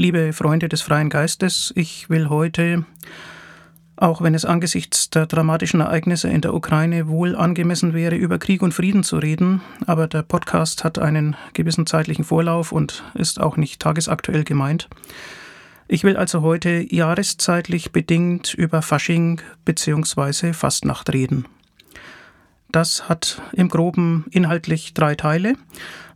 Liebe 0.00 0.32
Freunde 0.32 0.68
des 0.68 0.80
freien 0.80 1.10
Geistes, 1.10 1.72
ich 1.74 2.08
will 2.08 2.28
heute, 2.28 2.84
auch 3.96 4.22
wenn 4.22 4.32
es 4.32 4.44
angesichts 4.44 5.10
der 5.10 5.26
dramatischen 5.26 5.80
Ereignisse 5.80 6.28
in 6.28 6.40
der 6.40 6.54
Ukraine 6.54 7.08
wohl 7.08 7.34
angemessen 7.34 7.94
wäre, 7.94 8.14
über 8.14 8.38
Krieg 8.38 8.62
und 8.62 8.72
Frieden 8.72 9.02
zu 9.02 9.16
reden, 9.16 9.60
aber 9.86 10.06
der 10.06 10.22
Podcast 10.22 10.84
hat 10.84 11.00
einen 11.00 11.34
gewissen 11.52 11.84
zeitlichen 11.84 12.24
Vorlauf 12.24 12.70
und 12.70 13.02
ist 13.14 13.40
auch 13.40 13.56
nicht 13.56 13.82
tagesaktuell 13.82 14.44
gemeint. 14.44 14.88
Ich 15.88 16.04
will 16.04 16.16
also 16.16 16.42
heute 16.42 16.86
jahreszeitlich 16.94 17.90
bedingt 17.90 18.54
über 18.54 18.82
Fasching 18.82 19.40
bzw. 19.64 20.52
Fastnacht 20.52 21.12
reden. 21.12 21.44
Das 22.70 23.08
hat 23.08 23.42
im 23.52 23.68
groben 23.68 24.26
inhaltlich 24.30 24.94
drei 24.94 25.16
Teile, 25.16 25.54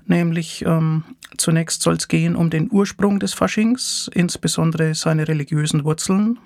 nämlich 0.06 0.64
ähm, 0.66 1.04
zunächst 1.36 1.82
soll 1.82 1.94
es 1.94 2.08
gehen 2.08 2.36
um 2.36 2.50
den 2.50 2.70
Ursprung 2.70 3.20
des 3.20 3.34
Faschings, 3.34 4.10
insbesondere 4.14 4.94
seine 4.94 5.28
religiösen 5.28 5.84
Wurzeln. 5.84 6.38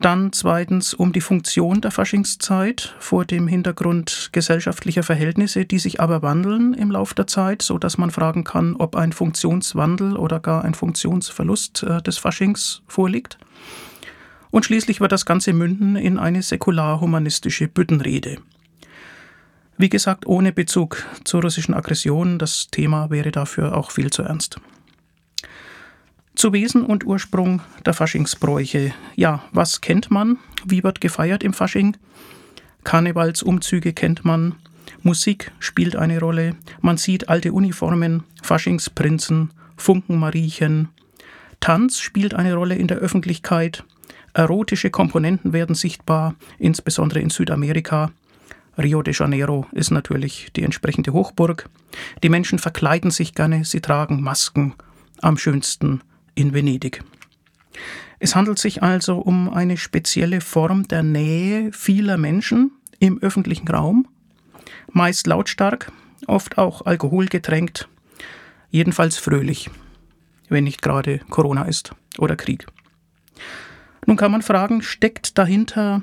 Dann 0.00 0.32
zweitens 0.32 0.92
um 0.92 1.12
die 1.12 1.22
Funktion 1.22 1.80
der 1.80 1.90
Faschingszeit 1.90 2.94
vor 2.98 3.24
dem 3.24 3.48
Hintergrund 3.48 4.28
gesellschaftlicher 4.32 5.02
Verhältnisse, 5.02 5.64
die 5.64 5.78
sich 5.78 6.00
aber 6.00 6.22
wandeln 6.22 6.74
im 6.74 6.90
Laufe 6.90 7.14
der 7.14 7.26
Zeit, 7.26 7.62
so 7.62 7.78
dass 7.78 7.96
man 7.96 8.10
fragen 8.10 8.44
kann, 8.44 8.76
ob 8.76 8.94
ein 8.94 9.12
Funktionswandel 9.12 10.16
oder 10.16 10.38
gar 10.38 10.64
ein 10.64 10.74
Funktionsverlust 10.74 11.82
äh, 11.82 12.02
des 12.02 12.18
Faschings 12.18 12.82
vorliegt. 12.86 13.38
Und 14.50 14.64
schließlich 14.64 15.00
wird 15.00 15.12
das 15.12 15.24
Ganze 15.26 15.52
münden 15.52 15.96
in 15.96 16.18
eine 16.18 16.42
säkular-humanistische 16.42 17.68
Büttenrede. 17.68 18.38
Wie 19.78 19.90
gesagt, 19.90 20.26
ohne 20.26 20.52
Bezug 20.52 21.04
zur 21.24 21.42
russischen 21.42 21.74
Aggression, 21.74 22.38
das 22.38 22.68
Thema 22.70 23.10
wäre 23.10 23.30
dafür 23.30 23.76
auch 23.76 23.90
viel 23.90 24.10
zu 24.10 24.22
ernst. 24.22 24.58
Zu 26.34 26.52
Wesen 26.52 26.84
und 26.84 27.04
Ursprung 27.04 27.60
der 27.84 27.92
Faschingsbräuche. 27.94 28.94
Ja, 29.16 29.42
was 29.52 29.80
kennt 29.80 30.10
man? 30.10 30.38
Wie 30.64 30.82
wird 30.82 31.00
gefeiert 31.00 31.42
im 31.44 31.52
Fasching? 31.52 31.96
Karnevalsumzüge 32.84 33.92
kennt 33.92 34.24
man. 34.24 34.54
Musik 35.02 35.52
spielt 35.58 35.96
eine 35.96 36.20
Rolle. 36.20 36.54
Man 36.80 36.96
sieht 36.96 37.28
alte 37.28 37.52
Uniformen, 37.52 38.24
Faschingsprinzen, 38.42 39.52
Funkenmariechen. 39.76 40.88
Tanz 41.60 41.98
spielt 41.98 42.34
eine 42.34 42.54
Rolle 42.54 42.76
in 42.76 42.86
der 42.86 42.98
Öffentlichkeit. 42.98 43.84
Erotische 44.34 44.90
Komponenten 44.90 45.52
werden 45.52 45.74
sichtbar, 45.74 46.34
insbesondere 46.58 47.20
in 47.20 47.30
Südamerika. 47.30 48.12
Rio 48.78 49.02
de 49.02 49.14
Janeiro 49.14 49.66
ist 49.72 49.90
natürlich 49.90 50.48
die 50.54 50.62
entsprechende 50.62 51.12
Hochburg. 51.12 51.68
Die 52.22 52.28
Menschen 52.28 52.58
verkleiden 52.58 53.10
sich 53.10 53.34
gerne, 53.34 53.64
sie 53.64 53.80
tragen 53.80 54.22
Masken, 54.22 54.74
am 55.22 55.38
schönsten 55.38 56.02
in 56.34 56.52
Venedig. 56.52 57.02
Es 58.18 58.34
handelt 58.34 58.58
sich 58.58 58.82
also 58.82 59.18
um 59.18 59.52
eine 59.52 59.76
spezielle 59.76 60.40
Form 60.40 60.88
der 60.88 61.02
Nähe 61.02 61.72
vieler 61.72 62.16
Menschen 62.16 62.72
im 62.98 63.18
öffentlichen 63.20 63.68
Raum, 63.68 64.08
meist 64.90 65.26
lautstark, 65.26 65.92
oft 66.26 66.58
auch 66.58 66.84
alkoholgetränkt, 66.86 67.88
jedenfalls 68.70 69.18
fröhlich, 69.18 69.70
wenn 70.48 70.64
nicht 70.64 70.82
gerade 70.82 71.20
Corona 71.30 71.64
ist 71.64 71.92
oder 72.18 72.36
Krieg. 72.36 72.66
Nun 74.06 74.16
kann 74.16 74.30
man 74.30 74.42
fragen, 74.42 74.82
steckt 74.82 75.36
dahinter 75.36 76.02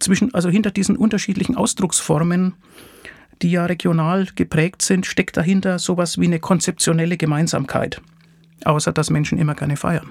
zwischen, 0.00 0.34
also 0.34 0.50
hinter 0.50 0.72
diesen 0.72 0.96
unterschiedlichen 0.96 1.56
Ausdrucksformen, 1.56 2.54
die 3.42 3.50
ja 3.52 3.66
regional 3.66 4.26
geprägt 4.34 4.82
sind, 4.82 5.06
steckt 5.06 5.36
dahinter 5.36 5.78
sowas 5.78 6.18
wie 6.18 6.26
eine 6.26 6.40
konzeptionelle 6.40 7.16
Gemeinsamkeit, 7.16 8.00
außer 8.64 8.92
dass 8.92 9.10
Menschen 9.10 9.38
immer 9.38 9.54
gerne 9.54 9.76
feiern. 9.76 10.10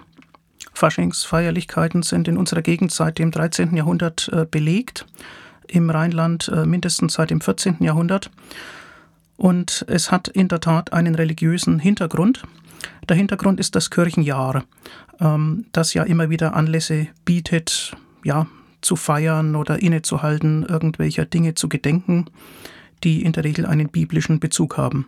Faschingsfeierlichkeiten 0.74 2.02
sind 2.02 2.28
in 2.28 2.38
unserer 2.38 2.62
Gegend 2.62 2.92
seit 2.92 3.20
dem 3.20 3.32
13. 3.32 3.76
Jahrhundert 3.76 4.30
äh, 4.32 4.46
belegt, 4.50 5.06
im 5.68 5.90
Rheinland 5.90 6.50
äh, 6.50 6.66
mindestens 6.66 7.14
seit 7.14 7.30
dem 7.30 7.42
14. 7.42 7.78
Jahrhundert. 7.82 8.32
Und 9.38 9.86
es 9.88 10.12
hat 10.12 10.28
in 10.28 10.48
der 10.48 10.60
Tat 10.60 10.94
einen 10.94 11.16
religiösen 11.16 11.80
Hintergrund. 11.80 12.44
Der 13.08 13.16
Hintergrund 13.16 13.60
ist 13.60 13.76
das 13.76 13.90
Kirchenjahr, 13.90 14.64
ähm, 15.20 15.66
das 15.72 15.94
ja 15.94 16.04
immer 16.04 16.30
wieder 16.30 16.56
Anlässe 16.56 17.08
bietet, 17.26 17.96
ja, 18.24 18.48
zu 18.82 18.96
feiern 18.96 19.56
oder 19.56 19.82
innezuhalten, 19.82 20.64
irgendwelcher 20.64 21.26
Dinge 21.26 21.56
zu 21.56 21.70
gedenken, 21.70 22.26
die 23.04 23.24
in 23.24 23.32
der 23.32 23.44
Regel 23.44 23.66
einen 23.66 23.90
biblischen 23.90 24.40
Bezug 24.40 24.78
haben. 24.78 25.08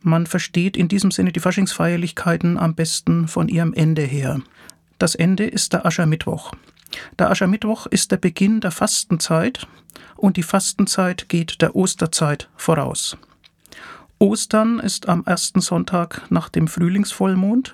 Man 0.00 0.26
versteht 0.26 0.76
in 0.76 0.88
diesem 0.88 1.10
Sinne 1.10 1.32
die 1.32 1.40
Faschingsfeierlichkeiten 1.40 2.58
am 2.58 2.74
besten 2.74 3.26
von 3.26 3.48
ihrem 3.48 3.72
Ende 3.72 4.02
her. 4.02 4.40
Das 4.98 5.14
Ende 5.14 5.44
ist 5.46 5.72
der 5.72 5.86
Aschermittwoch. 5.86 6.52
Der 7.18 7.30
Aschermittwoch 7.30 7.86
ist 7.86 8.12
der 8.12 8.18
Beginn 8.18 8.60
der 8.60 8.70
Fastenzeit 8.70 9.66
und 10.16 10.36
die 10.36 10.42
Fastenzeit 10.42 11.28
geht 11.28 11.62
der 11.62 11.74
Osterzeit 11.74 12.48
voraus. 12.56 13.16
Ostern 14.18 14.78
ist 14.78 15.08
am 15.08 15.24
ersten 15.24 15.60
Sonntag 15.60 16.22
nach 16.30 16.48
dem 16.48 16.68
Frühlingsvollmond, 16.68 17.72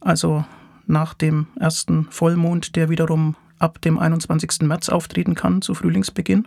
also 0.00 0.44
nach 0.86 1.14
dem 1.14 1.48
ersten 1.58 2.06
Vollmond, 2.10 2.76
der 2.76 2.88
wiederum 2.88 3.36
ab 3.58 3.80
dem 3.80 3.98
21. 3.98 4.62
März 4.62 4.88
auftreten 4.88 5.34
kann 5.34 5.62
zu 5.62 5.74
Frühlingsbeginn. 5.74 6.46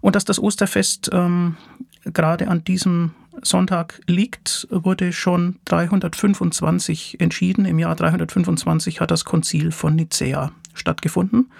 Und 0.00 0.16
dass 0.16 0.24
das 0.24 0.40
Osterfest 0.40 1.10
ähm, 1.12 1.56
gerade 2.04 2.48
an 2.48 2.64
diesem 2.64 3.12
Sonntag 3.42 4.00
liegt, 4.06 4.66
wurde 4.70 5.12
schon 5.12 5.56
325 5.64 7.20
entschieden. 7.20 7.64
Im 7.64 7.78
Jahr 7.78 7.96
325 7.96 9.00
hat 9.00 9.10
das 9.10 9.24
Konzil 9.24 9.72
von 9.72 9.94
Nicäa 9.94 10.52
stattgefunden. 10.74 11.50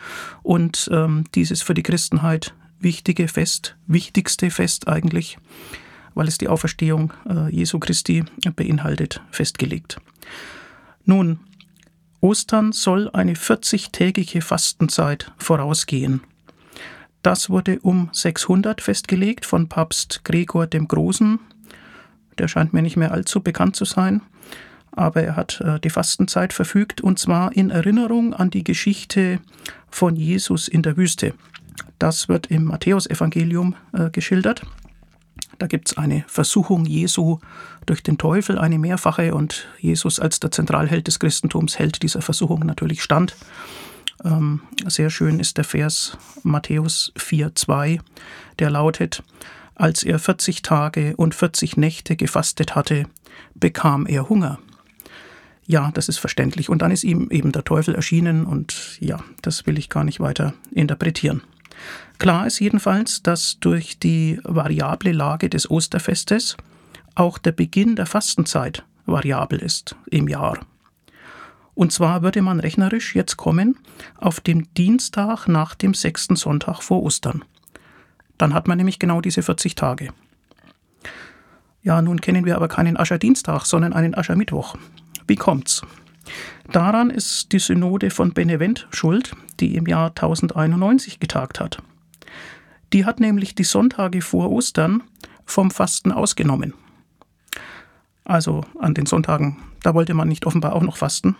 Und 0.43 0.91
ähm, 0.93 1.25
dieses 1.35 1.63
für 1.63 1.75
die 1.75 1.83
Christenheit 1.83 2.55
wichtige 2.81 3.29
Fest, 3.29 3.77
wichtigste 3.87 4.51
Fest 4.51 4.89
eigentlich, 4.89 5.39
weil 6.15 6.29
es 6.29 6.39
die 6.39 6.49
Auferstehung 6.49 7.13
äh, 7.29 7.55
Jesu 7.55 7.79
Christi 7.79 8.25
beinhaltet, 8.57 9.23
festgelegt. 9.31 9.99
Nun, 11.05 11.41
Ostern 12.21 12.73
soll 12.73 13.11
eine 13.13 13.35
40-tägige 13.35 14.43
Fastenzeit 14.43 15.33
vorausgehen. 15.39 16.21
Das 17.23 17.51
wurde 17.51 17.79
um 17.81 18.11
600 18.13 18.81
festgelegt 18.81 19.47
von 19.47 19.69
Papst 19.69 20.25
Gregor 20.25 20.67
dem 20.67 20.89
Großen. 20.89 21.39
Der 22.39 22.49
scheint 22.49 22.73
mir 22.73 22.83
nicht 22.83 22.97
mehr 22.97 23.13
allzu 23.13 23.41
bekannt 23.41 23.77
zu 23.77 23.85
sein, 23.85 24.23
aber 24.91 25.23
er 25.23 25.37
hat 25.37 25.61
äh, 25.61 25.81
die 25.81 25.91
Fastenzeit 25.91 26.53
verfügt 26.53 27.01
und 27.01 27.19
zwar 27.19 27.53
in 27.57 27.71
Erinnerung 27.71 28.35
an 28.35 28.51
die 28.51 28.65
Geschichte 28.65 29.41
von 29.91 30.17
Jesus 30.17 30.69
in 30.69 30.83
der 30.83 30.97
Wüste. 30.97 31.35
Das 31.99 32.29
wird 32.29 32.49
im 32.49 32.65
Matthäusevangelium 32.65 33.75
äh, 33.93 34.11
geschildert. 34.11 34.63
Da 35.63 35.69
gibt 35.69 35.93
es 35.93 35.97
eine 35.97 36.25
Versuchung 36.27 36.87
Jesu 36.87 37.39
durch 37.87 38.03
den 38.03 38.19
Teufel, 38.19 38.59
eine 38.59 38.81
mehrfache, 38.81 39.33
und 39.33 39.69
Jesus 39.79 40.19
als 40.19 40.41
der 40.41 40.51
Zentralheld 40.51 41.07
des 41.07 41.21
Christentums 41.21 41.79
hält 41.79 42.03
dieser 42.03 42.21
Versuchung 42.21 42.67
natürlich 42.67 43.01
stand. 43.01 43.37
Ähm, 44.25 44.63
sehr 44.89 45.09
schön 45.09 45.39
ist 45.39 45.59
der 45.59 45.65
Vers 45.65 46.19
Matthäus 46.43 47.13
4,2, 47.17 48.01
der 48.59 48.71
lautet: 48.71 49.23
Als 49.77 50.03
er 50.03 50.19
40 50.19 50.63
Tage 50.63 51.15
und 51.15 51.33
40 51.33 51.77
Nächte 51.77 52.17
gefastet 52.17 52.75
hatte, 52.75 53.07
bekam 53.55 54.07
er 54.07 54.29
Hunger. 54.29 54.59
Ja, 55.65 55.93
das 55.95 56.09
ist 56.09 56.19
verständlich. 56.19 56.71
Und 56.71 56.83
dann 56.83 56.91
ist 56.91 57.05
ihm 57.05 57.29
eben 57.31 57.53
der 57.53 57.63
Teufel 57.63 57.95
erschienen 57.95 58.47
und 58.47 58.99
ja, 58.99 59.23
das 59.43 59.65
will 59.65 59.79
ich 59.79 59.89
gar 59.89 60.03
nicht 60.03 60.19
weiter 60.19 60.55
interpretieren. 60.73 61.43
Klar 62.19 62.47
ist 62.47 62.61
jedenfalls, 62.61 63.23
dass 63.23 63.59
durch 63.61 63.99
die 63.99 64.41
variable 64.45 65.13
Lage 65.13 65.51
des 65.51 65.71
Osterfestes 65.71 66.57
auch 67.15 67.39
der 67.39 67.53
Beginn 67.53 67.97
der 67.97 68.07
Fastenzeit 68.07 68.85
variabel 69.07 69.59
ist 69.59 69.97
im 70.11 70.29
Jahr. 70.29 70.59
Und 71.75 71.93
zwar 71.93 72.23
würde 72.23 72.43
man 72.43 72.61
rechnerisch 72.61 73.15
jetzt 73.15 73.37
kommen 73.37 73.79
auf 74.19 74.41
dem 74.41 74.73
Dienstag 74.75 75.49
nach 75.49 75.75
dem 75.75 75.95
sechsten 75.95 76.37
Sonntag 76.37 76.83
vor 76.83 77.03
Ostern. 77.03 77.45
Dann 78.39 78.55
hat 78.55 78.69
man 78.69 78.79
nämlich 78.79 78.99
genau 78.99 79.21
diese 79.21 79.43
40 79.43 79.75
Tage. 79.75 80.11
Ja, 81.83 82.01
nun 82.01 82.21
kennen 82.21 82.45
wir 82.45 82.57
aber 82.57 82.69
keinen 82.69 82.97
Ascherdienstag, 82.97 83.67
sondern 83.67 83.93
einen 83.93 84.15
Aschermittwoch. 84.15 84.77
Wie 85.27 85.37
kommt's? 85.37 85.83
Daran 86.71 87.11
ist 87.11 87.53
die 87.53 87.59
Synode 87.59 88.11
von 88.11 88.33
Benevent 88.33 88.89
schuld, 88.91 89.35
die 89.61 89.77
im 89.77 89.87
Jahr 89.87 90.09
1091 90.09 91.21
getagt 91.21 91.61
hat. 91.61 91.83
Die 92.93 93.05
hat 93.05 93.21
nämlich 93.21 93.55
die 93.55 93.65
Sonntage 93.65 94.23
vor 94.23 94.51
Ostern 94.51 95.03
vom 95.45 95.71
Fasten 95.71 96.13
ausgenommen. 96.13 96.75
Also 98.25 98.65
an 98.79 98.95
den 98.95 99.07
Sonntagen, 99.07 99.59
da 99.83 99.95
wollte 99.95 100.15
man 100.15 100.29
nicht 100.29 100.47
offenbar 100.47 100.75
auch 100.75 100.83
noch 100.83 100.97
fasten. 100.97 101.37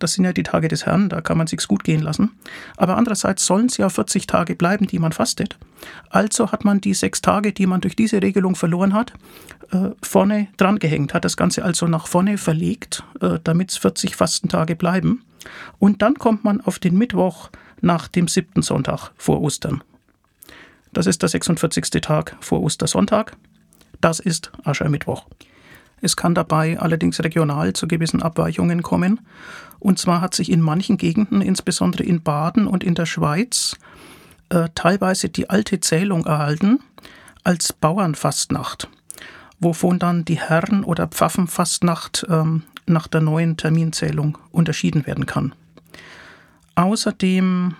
Das 0.00 0.14
sind 0.14 0.24
ja 0.24 0.32
die 0.32 0.42
Tage 0.42 0.68
des 0.68 0.86
Herrn, 0.86 1.10
da 1.10 1.20
kann 1.20 1.38
man 1.38 1.46
sich's 1.46 1.68
gut 1.68 1.84
gehen 1.84 2.00
lassen. 2.00 2.30
Aber 2.76 2.96
andererseits 2.96 3.44
sollen 3.46 3.66
es 3.66 3.76
ja 3.76 3.88
40 3.88 4.26
Tage 4.26 4.56
bleiben, 4.56 4.86
die 4.86 4.98
man 4.98 5.12
fastet. 5.12 5.58
Also 6.08 6.50
hat 6.50 6.64
man 6.64 6.80
die 6.80 6.94
sechs 6.94 7.20
Tage, 7.20 7.52
die 7.52 7.66
man 7.66 7.82
durch 7.82 7.94
diese 7.94 8.22
Regelung 8.22 8.56
verloren 8.56 8.94
hat, 8.94 9.12
äh, 9.70 9.90
vorne 10.02 10.48
dran 10.56 10.78
gehängt, 10.78 11.14
hat 11.14 11.24
das 11.24 11.36
Ganze 11.36 11.64
also 11.64 11.86
nach 11.86 12.06
vorne 12.06 12.38
verlegt, 12.38 13.04
äh, 13.20 13.38
damit 13.44 13.70
es 13.70 13.76
40 13.76 14.16
Fastentage 14.16 14.74
bleiben. 14.74 15.22
Und 15.78 16.02
dann 16.02 16.14
kommt 16.14 16.44
man 16.44 16.60
auf 16.62 16.78
den 16.78 16.96
Mittwoch 16.96 17.50
nach 17.82 18.08
dem 18.08 18.26
siebten 18.26 18.62
Sonntag 18.62 19.10
vor 19.16 19.40
Ostern. 19.42 19.84
Das 20.92 21.06
ist 21.06 21.22
der 21.22 21.28
46. 21.28 21.90
Tag 22.00 22.36
vor 22.40 22.62
Ostersonntag. 22.62 23.36
Das 24.00 24.18
ist 24.18 24.50
Aschermittwoch. 24.64 25.26
Es 26.00 26.16
kann 26.16 26.34
dabei 26.34 26.78
allerdings 26.78 27.22
regional 27.22 27.72
zu 27.72 27.86
gewissen 27.86 28.22
Abweichungen 28.22 28.82
kommen. 28.82 29.20
Und 29.78 29.98
zwar 29.98 30.20
hat 30.20 30.34
sich 30.34 30.50
in 30.50 30.60
manchen 30.60 30.96
Gegenden, 30.96 31.42
insbesondere 31.42 32.04
in 32.04 32.22
Baden 32.22 32.66
und 32.66 32.84
in 32.84 32.94
der 32.94 33.06
Schweiz, 33.06 33.76
äh, 34.50 34.68
teilweise 34.74 35.28
die 35.28 35.48
alte 35.48 35.80
Zählung 35.80 36.26
erhalten 36.26 36.80
als 37.44 37.72
Bauernfastnacht, 37.72 38.88
wovon 39.58 39.98
dann 39.98 40.24
die 40.24 40.38
Herren- 40.38 40.84
oder 40.84 41.06
Pfaffenfastnacht 41.06 42.26
ähm, 42.28 42.64
nach 42.86 43.06
der 43.06 43.20
neuen 43.20 43.56
Terminzählung 43.56 44.36
unterschieden 44.50 45.06
werden 45.06 45.26
kann. 45.26 45.54
Außerdem 46.74 47.74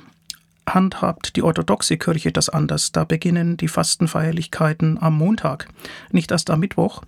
handhabt 0.74 1.36
die 1.36 1.42
orthodoxe 1.42 1.96
Kirche 1.96 2.32
das 2.32 2.48
anders. 2.48 2.92
Da 2.92 3.04
beginnen 3.04 3.56
die 3.56 3.68
Fastenfeierlichkeiten 3.68 5.00
am 5.00 5.16
Montag, 5.16 5.68
nicht 6.10 6.30
erst 6.30 6.50
am 6.50 6.60
Mittwoch. 6.60 7.02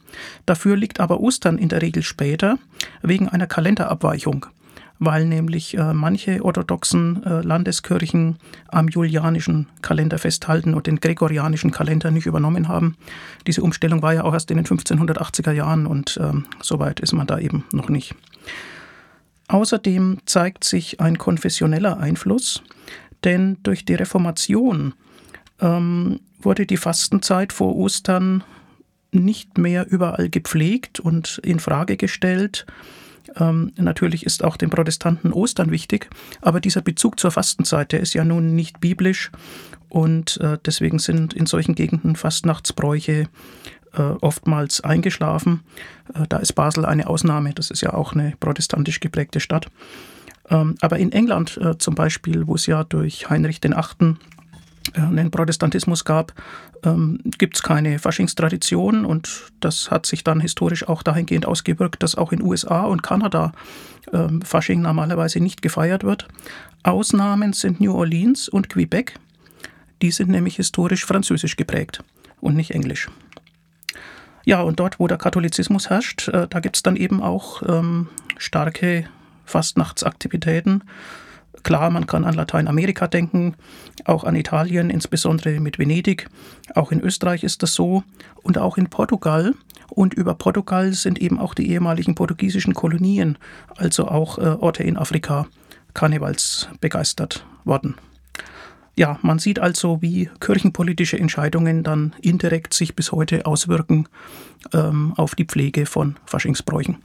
Dafür 0.47 0.77
liegt 0.77 1.01
aber 1.01 1.21
Ostern 1.21 1.59
in 1.59 1.69
der 1.69 1.83
Regel 1.83 2.03
später 2.03 2.59
wegen 3.03 3.29
einer 3.29 3.47
Kalenderabweichung 3.47 4.47
weil 5.05 5.27
nämlich 5.27 5.77
äh, 5.77 5.93
manche 5.93 6.45
orthodoxen 6.45 7.25
äh, 7.25 7.41
Landeskirchen 7.41 8.37
am 8.69 8.89
julianischen 8.89 9.67
Kalender 9.83 10.17
festhalten 10.17 10.75
und 10.75 10.87
den 10.87 11.01
gregorianischen 11.01 11.73
Kalender 11.73 12.13
nicht 12.13 12.27
übernommen 12.27 12.69
haben. 12.69 12.97
Diese 13.49 13.63
Umstellung 13.63 14.01
war 14.03 14.15
ja 14.15 14.23
auch 14.23 14.33
erst 14.33 14.53
in 14.53 14.59
den 14.59 14.67
1580er 14.67 15.51
Jahren 15.51 15.87
und 15.87 16.19
äh, 16.19 16.33
soweit 16.61 17.01
ist 17.01 17.15
man 17.15 17.27
da 17.27 17.41
eben 17.41 17.65
noch 17.73 17.89
nicht. 17.89 18.15
Außerdem 19.49 20.19
zeigt 20.25 20.63
sich 20.63 21.01
ein 21.01 21.19
konfessioneller 21.19 21.99
Einfluss 21.99 22.63
denn 23.25 23.59
durch 23.63 23.85
die 23.85 23.95
Reformation 23.95 24.95
ähm, 25.61 26.21
wurde 26.41 26.67
die 26.67 26.77
Fastenzeit 26.77 27.53
vor 27.53 27.77
Ostern 27.77 28.45
nicht 29.13 29.59
mehr 29.59 29.87
überall 29.91 30.29
gepflegt 30.29 30.99
und 30.99 31.39
in 31.45 31.61
Frage 31.61 31.97
gestellt. 31.97 32.67
Ähm, 33.37 33.73
natürlich 33.77 34.27
ist 34.27 34.43
auch 34.43 34.57
den 34.57 34.71
Protestanten 34.71 35.33
Ostern 35.33 35.71
wichtig, 35.71 36.09
aber 36.41 36.61
dieser 36.61 36.83
Bezug 36.83 37.21
zur 37.21 37.31
Fastenzeit, 37.31 37.93
der 37.93 38.01
ist 38.01 38.15
ja 38.15 38.25
nun 38.25 38.55
nicht 38.55 38.81
biblisch 38.81 39.31
und 39.89 40.41
äh, 40.41 40.59
deswegen 40.65 40.99
sind 40.99 41.35
in 41.35 41.47
solchen 41.47 41.75
Gegenden 41.75 42.17
Fastnachtsbräuche 42.17 43.29
äh, 43.93 44.03
oftmals 44.03 44.81
eingeschlafen. 44.81 45.61
Äh, 46.15 46.27
da 46.29 46.39
ist 46.39 46.55
Basel 46.55 46.85
eine 46.85 47.07
Ausnahme, 47.07 47.53
das 47.53 47.71
ist 47.71 47.83
ja 47.83 47.95
auch 47.95 48.13
eine 48.13 48.35
protestantisch 48.41 49.01
geprägte 49.01 49.41
Stadt. 49.41 49.69
Ähm, 50.53 50.77
aber 50.81 50.99
in 50.99 51.11
England 51.13 51.57
äh, 51.57 51.79
zum 51.79 51.95
Beispiel, 51.95 52.47
wo 52.47 52.55
es 52.55 52.67
ja 52.67 52.85
durch 52.85 53.31
Heinrich 53.31 53.61
VIII. 53.63 54.17
Äh, 54.95 55.01
einen 55.01 55.31
Protestantismus 55.31 56.05
gab, 56.05 56.35
ähm, 56.85 57.21
gibt 57.39 57.57
es 57.57 57.63
keine 57.63 57.99
Faschingstradition 57.99 59.05
und 59.07 59.53
das 59.61 59.91
hat 59.91 60.05
sich 60.05 60.25
dann 60.25 60.41
historisch 60.41 60.87
auch 60.87 61.03
dahingehend 61.03 61.47
ausgewirkt, 61.47 62.03
dass 62.03 62.17
auch 62.17 62.33
in 62.33 62.43
USA 62.43 62.83
und 62.83 63.03
Kanada 63.03 63.53
ähm, 64.13 64.43
Fasching 64.43 64.83
normalerweise 64.83 65.41
nicht 65.41 65.63
gefeiert 65.63 66.05
wird. 66.05 66.29
Ausnahmen 66.83 67.53
sind 67.53 67.81
New 67.81 67.95
Orleans 67.95 68.49
und 68.49 68.69
Quebec. 68.69 69.15
Die 70.03 70.11
sind 70.11 70.29
nämlich 70.29 70.57
historisch 70.57 71.07
französisch 71.07 71.57
geprägt 71.57 72.03
und 72.41 72.57
nicht 72.57 72.73
englisch. 72.73 73.09
Ja, 74.45 74.61
und 74.61 74.81
dort, 74.81 74.99
wo 74.99 75.07
der 75.07 75.19
Katholizismus 75.19 75.89
herrscht, 75.89 76.29
äh, 76.29 76.49
da 76.49 76.61
gibt 76.61 76.77
es 76.77 76.83
dann 76.83 76.97
eben 76.97 77.23
auch 77.23 77.63
ähm, 77.67 78.09
starke 78.37 79.07
Fastnachtsaktivitäten. 79.53 80.85
Klar, 81.63 81.91
man 81.91 82.07
kann 82.07 82.25
an 82.25 82.35
Lateinamerika 82.35 83.07
denken, 83.07 83.55
auch 84.05 84.25
an 84.25 84.35
Italien, 84.35 84.91
insbesondere 84.91 85.61
mit 85.61 85.79
Venedig. 85.79 86.29
Auch 86.75 86.91
in 86.91 87.01
Österreich 87.01 87.45
ist 87.45 87.63
das 87.63 87.75
so 87.75 88.03
und 88.43 88.59
auch 88.59 88.79
in 88.79 88.89
Portugal. 88.89 89.55
Und 89.91 90.15
über 90.15 90.35
Portugal 90.35 90.95
sind 90.95 91.21
eben 91.21 91.39
auch 91.39 91.55
die 91.55 91.71
ehemaligen 91.71 92.15
portugiesischen 92.15 92.73
Kolonien, 92.73 93.37
also 93.77 94.09
auch 94.09 94.39
äh, 94.39 94.57
Orte 94.59 94.83
in 94.83 94.97
Afrika, 94.97 95.47
Karnevals 95.93 96.69
begeistert 96.81 97.45
worden. 97.65 97.97
Ja, 98.97 99.19
man 99.23 99.39
sieht 99.39 99.59
also, 99.59 100.01
wie 100.03 100.31
kirchenpolitische 100.41 101.19
Entscheidungen 101.19 101.83
dann 101.83 102.15
indirekt 102.23 102.75
sich 102.75 102.97
bis 102.97 103.13
heute 103.13 103.45
auswirken 103.47 104.09
ähm, 104.73 105.13
auf 105.17 105.35
die 105.35 105.45
Pflege 105.45 105.87
von 105.87 106.17
Faschingsbräuchen. 106.25 106.97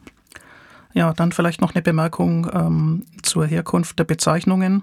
Ja, 0.97 1.13
dann 1.13 1.31
vielleicht 1.31 1.61
noch 1.61 1.75
eine 1.75 1.83
Bemerkung 1.83 2.49
ähm, 2.51 3.05
zur 3.21 3.45
Herkunft 3.45 3.99
der 3.99 4.03
Bezeichnungen. 4.03 4.81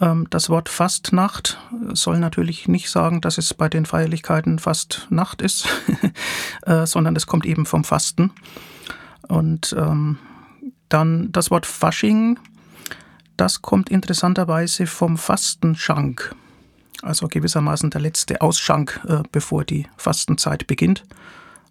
Ähm, 0.00 0.26
das 0.30 0.50
Wort 0.50 0.68
Fastnacht 0.68 1.60
soll 1.92 2.18
natürlich 2.18 2.66
nicht 2.66 2.90
sagen, 2.90 3.20
dass 3.20 3.38
es 3.38 3.54
bei 3.54 3.68
den 3.68 3.86
Feierlichkeiten 3.86 4.58
fast 4.58 5.06
Nacht 5.10 5.40
ist, 5.40 5.68
äh, 6.66 6.86
sondern 6.86 7.14
es 7.14 7.28
kommt 7.28 7.46
eben 7.46 7.66
vom 7.66 7.84
Fasten. 7.84 8.32
Und 9.28 9.76
ähm, 9.78 10.18
dann 10.88 11.30
das 11.30 11.52
Wort 11.52 11.66
Fasching, 11.66 12.40
das 13.36 13.62
kommt 13.62 13.90
interessanterweise 13.90 14.88
vom 14.88 15.16
Fastenschank. 15.16 16.34
Also 17.02 17.28
gewissermaßen 17.28 17.90
der 17.90 18.00
letzte 18.00 18.40
Ausschank, 18.40 19.00
äh, 19.06 19.22
bevor 19.30 19.62
die 19.62 19.86
Fastenzeit 19.98 20.66
beginnt. 20.66 21.04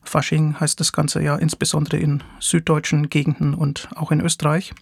Fasching 0.08 0.60
heißt 0.60 0.80
das 0.80 0.94
Ganze 0.94 1.22
ja 1.22 1.36
insbesondere 1.36 1.98
in 1.98 2.24
süddeutschen 2.40 3.10
Gegenden 3.10 3.54
und 3.54 3.90
auch 3.96 4.12
in 4.12 4.22
Österreich. 4.22 4.74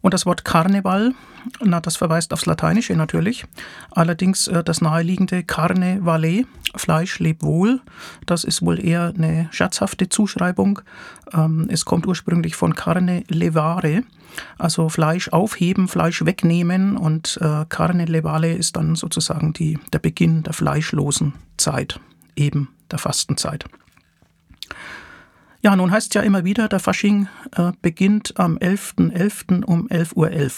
Und 0.00 0.14
das 0.14 0.24
Wort 0.24 0.44
Karneval, 0.44 1.14
na, 1.60 1.80
das 1.80 1.96
verweist 1.96 2.32
aufs 2.32 2.46
Lateinische 2.46 2.94
natürlich. 2.94 3.44
Allerdings 3.90 4.46
äh, 4.46 4.62
das 4.62 4.80
naheliegende 4.80 5.42
Carne 5.42 5.98
Vale, 6.02 6.44
Fleisch 6.76 7.18
leb 7.18 7.42
wohl, 7.42 7.80
das 8.24 8.44
ist 8.44 8.62
wohl 8.62 8.84
eher 8.84 9.12
eine 9.16 9.48
scherzhafte 9.50 10.08
Zuschreibung. 10.08 10.80
Ähm, 11.32 11.66
es 11.70 11.84
kommt 11.84 12.06
ursprünglich 12.06 12.54
von 12.54 12.74
Carne 12.74 13.24
levare, 13.28 14.04
also 14.58 14.88
Fleisch 14.88 15.30
aufheben, 15.30 15.88
Fleisch 15.88 16.24
wegnehmen 16.24 16.96
und 16.96 17.38
äh, 17.40 17.64
Carne 17.68 18.04
levale 18.04 18.52
ist 18.52 18.76
dann 18.76 18.94
sozusagen 18.94 19.52
die, 19.52 19.78
der 19.92 19.98
Beginn 19.98 20.42
der 20.42 20.52
fleischlosen 20.52 21.32
Zeit, 21.56 21.98
eben 22.36 22.68
der 22.90 22.98
Fastenzeit. 22.98 23.64
Ja, 25.62 25.74
nun 25.74 25.90
heißt 25.90 26.08
es 26.08 26.14
ja 26.14 26.22
immer 26.22 26.44
wieder, 26.44 26.68
der 26.68 26.80
Fasching 26.80 27.28
äh, 27.52 27.72
beginnt 27.82 28.38
am 28.38 28.56
11.11. 28.58 29.12
.11. 29.12 29.64
um 29.64 29.88
11.11 29.88 30.14
Uhr. 30.16 30.28
.11. 30.28 30.52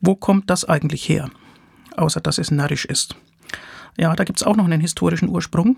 Wo 0.00 0.14
kommt 0.16 0.50
das 0.50 0.64
eigentlich 0.64 1.08
her? 1.08 1.30
Außer 1.96 2.20
dass 2.20 2.38
es 2.38 2.50
närrisch 2.50 2.84
ist. 2.84 3.16
Ja, 3.98 4.14
da 4.16 4.24
gibt 4.24 4.40
es 4.40 4.46
auch 4.46 4.56
noch 4.56 4.64
einen 4.64 4.80
historischen 4.80 5.28
Ursprung. 5.28 5.76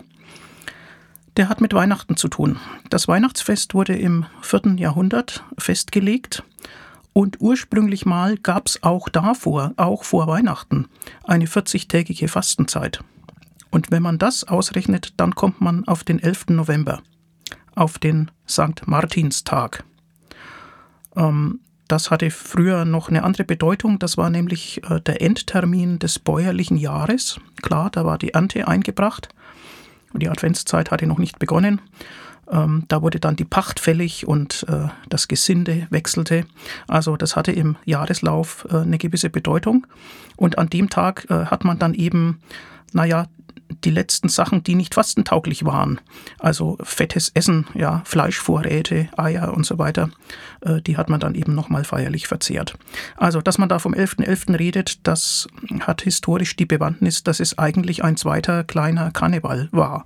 Der 1.37 1.49
hat 1.49 1.59
mit 1.59 1.73
Weihnachten 1.73 2.15
zu 2.15 2.29
tun. 2.29 2.57
Das 2.89 3.07
Weihnachtsfest 3.07 3.73
wurde 3.73 3.95
im 3.95 4.25
4. 4.41 4.75
Jahrhundert 4.77 5.43
festgelegt 5.57 6.43
und 7.11 7.41
ursprünglich 7.41 8.05
mal 8.05 8.37
gab 8.37 8.67
es 8.67 8.83
auch 8.83 9.09
davor, 9.09 9.73
auch 9.75 10.05
vor 10.05 10.27
Weihnachten, 10.27 10.87
eine 11.25 11.45
40-tägige 11.45 12.29
Fastenzeit. 12.29 13.01
Und 13.69 13.91
wenn 13.91 14.01
man 14.01 14.17
das 14.17 14.45
ausrechnet, 14.45 15.13
dann 15.17 15.35
kommt 15.35 15.59
man 15.59 15.85
auf 15.87 16.05
den 16.05 16.19
11. 16.19 16.47
November 16.49 17.01
auf 17.75 17.99
den 17.99 18.31
St. 18.47 18.87
Martinstag. 18.87 19.83
Ähm, 21.15 21.59
das 21.87 22.09
hatte 22.09 22.31
früher 22.31 22.83
noch 22.83 23.09
eine 23.09 23.23
andere 23.23 23.43
Bedeutung. 23.43 23.99
Das 23.99 24.17
war 24.17 24.29
nämlich 24.29 24.81
äh, 24.89 25.01
der 25.01 25.21
Endtermin 25.21 25.99
des 25.99 26.17
bäuerlichen 26.17 26.77
Jahres. 26.77 27.39
Klar, 27.61 27.89
da 27.91 28.05
war 28.05 28.17
die 28.17 28.33
Ernte 28.33 28.67
eingebracht. 28.67 29.29
Die 30.13 30.29
Adventszeit 30.29 30.91
hatte 30.91 31.05
noch 31.05 31.19
nicht 31.19 31.39
begonnen. 31.39 31.81
Ähm, 32.51 32.85
da 32.87 33.01
wurde 33.01 33.19
dann 33.19 33.35
die 33.35 33.45
Pacht 33.45 33.79
fällig 33.79 34.27
und 34.27 34.65
äh, 34.69 34.87
das 35.09 35.27
Gesinde 35.27 35.87
wechselte. 35.89 36.45
Also 36.87 37.17
das 37.17 37.35
hatte 37.35 37.51
im 37.51 37.75
Jahreslauf 37.85 38.67
äh, 38.71 38.77
eine 38.77 38.97
gewisse 38.97 39.29
Bedeutung. 39.29 39.85
Und 40.37 40.57
an 40.57 40.69
dem 40.69 40.89
Tag 40.89 41.25
äh, 41.29 41.45
hat 41.45 41.65
man 41.65 41.79
dann 41.79 41.93
eben, 41.93 42.39
naja, 42.93 43.27
die 43.83 43.91
letzten 43.91 44.29
Sachen, 44.29 44.63
die 44.63 44.75
nicht 44.75 44.93
fastentauglich 44.93 45.65
waren, 45.65 45.99
also 46.39 46.77
fettes 46.81 47.31
Essen, 47.33 47.67
ja, 47.73 48.01
Fleischvorräte, 48.05 49.09
Eier 49.17 49.53
und 49.53 49.65
so 49.65 49.77
weiter, 49.77 50.09
äh, 50.61 50.81
die 50.81 50.97
hat 50.97 51.09
man 51.09 51.19
dann 51.19 51.35
eben 51.35 51.53
nochmal 51.55 51.83
feierlich 51.83 52.27
verzehrt. 52.27 52.77
Also, 53.17 53.41
dass 53.41 53.57
man 53.57 53.69
da 53.69 53.79
vom 53.79 53.93
11.11. 53.93 54.25
.11. 54.25 54.59
redet, 54.59 55.07
das 55.07 55.47
hat 55.81 56.01
historisch 56.01 56.55
die 56.55 56.65
Bewandtnis, 56.65 57.23
dass 57.23 57.39
es 57.39 57.57
eigentlich 57.57 58.03
ein 58.03 58.17
zweiter 58.17 58.63
kleiner 58.63 59.11
Karneval 59.11 59.69
war, 59.71 60.05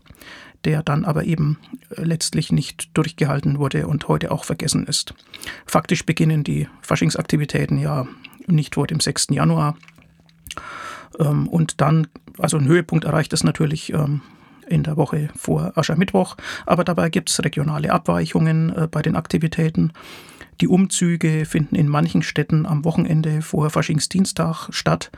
der 0.65 0.83
dann 0.83 1.05
aber 1.05 1.23
eben 1.23 1.57
äh, 1.89 2.03
letztlich 2.03 2.51
nicht 2.51 2.89
durchgehalten 2.97 3.59
wurde 3.59 3.87
und 3.87 4.07
heute 4.07 4.31
auch 4.31 4.43
vergessen 4.43 4.87
ist. 4.87 5.13
Faktisch 5.65 6.05
beginnen 6.05 6.43
die 6.43 6.67
Faschingsaktivitäten 6.81 7.77
ja 7.77 8.07
nicht 8.47 8.75
vor 8.75 8.87
dem 8.87 8.99
6. 8.99 9.27
Januar. 9.31 9.77
Ähm, 11.17 11.47
und 11.47 11.81
dann, 11.81 12.07
also 12.37 12.57
ein 12.57 12.67
Höhepunkt 12.67 13.05
erreicht 13.05 13.33
es 13.33 13.43
natürlich 13.43 13.93
ähm, 13.93 14.21
in 14.67 14.83
der 14.83 14.97
Woche 14.97 15.29
vor 15.35 15.73
Aschermittwoch, 15.75 16.37
aber 16.65 16.83
dabei 16.83 17.09
gibt 17.09 17.29
es 17.29 17.43
regionale 17.43 17.91
Abweichungen 17.91 18.75
äh, 18.75 18.87
bei 18.89 19.01
den 19.01 19.15
Aktivitäten. 19.15 19.91
Die 20.61 20.67
Umzüge 20.67 21.45
finden 21.45 21.75
in 21.75 21.87
manchen 21.87 22.21
Städten 22.21 22.65
am 22.65 22.83
Wochenende 22.83 23.41
vor 23.41 23.69
Faschingsdienstag 23.69 24.67
statt, 24.71 25.09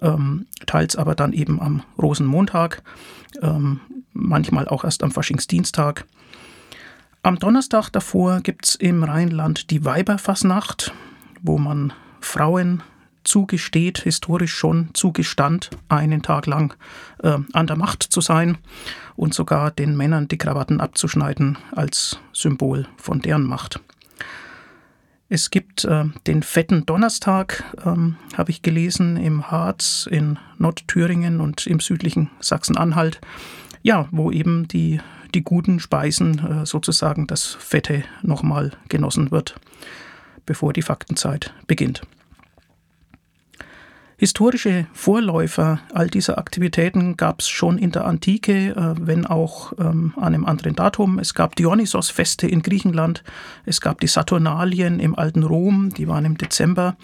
ähm, 0.00 0.46
teils 0.66 0.96
aber 0.96 1.14
dann 1.14 1.32
eben 1.32 1.60
am 1.60 1.82
Rosenmontag, 2.00 2.82
ähm, 3.42 3.80
manchmal 4.12 4.68
auch 4.68 4.84
erst 4.84 5.02
am 5.02 5.10
Faschingsdienstag. 5.10 6.06
Am 7.22 7.38
Donnerstag 7.38 7.90
davor 7.90 8.40
gibt 8.40 8.66
es 8.66 8.74
im 8.76 9.02
Rheinland 9.02 9.70
die 9.70 9.84
Weiberfassnacht, 9.84 10.92
wo 11.42 11.58
man 11.58 11.92
Frauen 12.20 12.82
zugesteht, 13.24 13.98
historisch 13.98 14.54
schon 14.54 14.90
zugestand, 14.94 15.70
einen 15.88 16.22
Tag 16.22 16.46
lang 16.46 16.76
äh, 17.22 17.38
an 17.52 17.66
der 17.66 17.76
Macht 17.76 18.02
zu 18.02 18.20
sein 18.20 18.58
und 19.16 19.34
sogar 19.34 19.70
den 19.70 19.96
Männern 19.96 20.28
die 20.28 20.38
Krawatten 20.38 20.80
abzuschneiden 20.80 21.58
als 21.72 22.18
Symbol 22.32 22.86
von 22.96 23.20
deren 23.20 23.44
Macht. 23.44 23.80
Es 25.28 25.50
gibt 25.50 25.84
äh, 25.84 26.04
den 26.26 26.42
fetten 26.42 26.86
Donnerstag, 26.86 27.64
ähm, 27.84 28.16
habe 28.36 28.50
ich 28.50 28.62
gelesen, 28.62 29.16
im 29.16 29.50
Harz, 29.50 30.06
in 30.10 30.38
Nordthüringen 30.58 31.40
und 31.40 31.66
im 31.66 31.80
südlichen 31.80 32.30
Sachsen-Anhalt, 32.40 33.20
ja, 33.82 34.06
wo 34.10 34.30
eben 34.30 34.68
die, 34.68 35.00
die 35.34 35.42
guten 35.42 35.80
Speisen 35.80 36.38
äh, 36.38 36.66
sozusagen 36.66 37.26
das 37.26 37.46
Fette 37.46 38.04
nochmal 38.22 38.72
genossen 38.88 39.30
wird, 39.30 39.56
bevor 40.46 40.72
die 40.72 40.82
Faktenzeit 40.82 41.54
beginnt. 41.66 42.02
Historische 44.24 44.86
Vorläufer 44.94 45.80
all 45.92 46.08
dieser 46.08 46.38
Aktivitäten 46.38 47.18
gab 47.18 47.42
es 47.42 47.48
schon 47.50 47.76
in 47.76 47.92
der 47.92 48.06
Antike, 48.06 48.70
äh, 48.70 48.94
wenn 48.98 49.26
auch 49.26 49.74
ähm, 49.78 50.14
an 50.16 50.22
einem 50.34 50.46
anderen 50.46 50.74
Datum. 50.74 51.18
Es 51.18 51.34
gab 51.34 51.56
Dionysos-Feste 51.56 52.46
in 52.46 52.62
Griechenland, 52.62 53.22
es 53.66 53.82
gab 53.82 54.00
die 54.00 54.06
Saturnalien 54.06 54.98
im 54.98 55.14
alten 55.14 55.42
Rom, 55.42 55.92
die 55.92 56.08
waren 56.08 56.24
im 56.24 56.38
Dezember. 56.38 56.96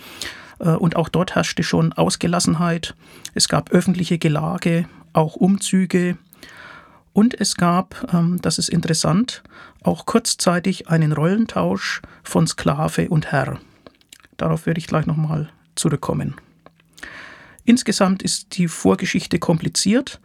Äh, 0.60 0.70
und 0.70 0.96
auch 0.96 1.10
dort 1.10 1.34
herrschte 1.34 1.62
schon 1.62 1.92
Ausgelassenheit. 1.92 2.94
Es 3.34 3.50
gab 3.50 3.70
öffentliche 3.70 4.16
Gelage, 4.16 4.88
auch 5.12 5.36
Umzüge. 5.36 6.16
Und 7.12 7.38
es 7.38 7.54
gab, 7.54 8.14
ähm, 8.14 8.38
das 8.40 8.56
ist 8.56 8.70
interessant, 8.70 9.42
auch 9.82 10.06
kurzzeitig 10.06 10.88
einen 10.88 11.12
Rollentausch 11.12 12.00
von 12.22 12.46
Sklave 12.46 13.10
und 13.10 13.30
Herr. 13.30 13.60
Darauf 14.38 14.64
werde 14.64 14.78
ich 14.78 14.86
gleich 14.86 15.04
nochmal 15.04 15.50
zurückkommen. 15.74 16.36
Insgesamt 17.70 18.24
ist 18.24 18.58
die 18.58 18.66
Vorgeschichte 18.66 19.38
kompliziert, 19.38 20.20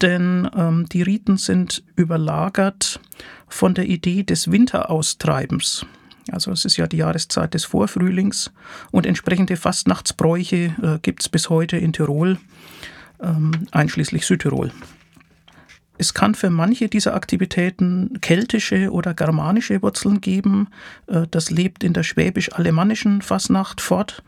denn 0.00 0.48
ähm, 0.56 0.86
die 0.90 1.02
Riten 1.02 1.36
sind 1.36 1.84
überlagert 1.94 3.00
von 3.48 3.74
der 3.74 3.84
Idee 3.84 4.22
des 4.22 4.50
Winteraustreibens. 4.50 5.84
Also 6.32 6.52
es 6.52 6.64
ist 6.64 6.78
ja 6.78 6.86
die 6.86 6.96
Jahreszeit 6.96 7.52
des 7.52 7.66
Vorfrühlings 7.66 8.50
und 8.92 9.04
entsprechende 9.04 9.58
Fastnachtsbräuche 9.58 10.74
äh, 10.82 10.98
gibt 11.02 11.20
es 11.20 11.28
bis 11.28 11.50
heute 11.50 11.76
in 11.76 11.92
Tirol, 11.92 12.38
ähm, 13.20 13.52
einschließlich 13.72 14.24
Südtirol. 14.24 14.72
Es 15.98 16.14
kann 16.14 16.34
für 16.34 16.48
manche 16.48 16.88
dieser 16.88 17.12
Aktivitäten 17.12 18.22
keltische 18.22 18.90
oder 18.90 19.12
germanische 19.12 19.82
Wurzeln 19.82 20.22
geben. 20.22 20.68
Äh, 21.08 21.26
das 21.30 21.50
lebt 21.50 21.84
in 21.84 21.92
der 21.92 22.04
schwäbisch-alemannischen 22.04 23.20
Fasnacht 23.20 23.82
fort. 23.82 24.22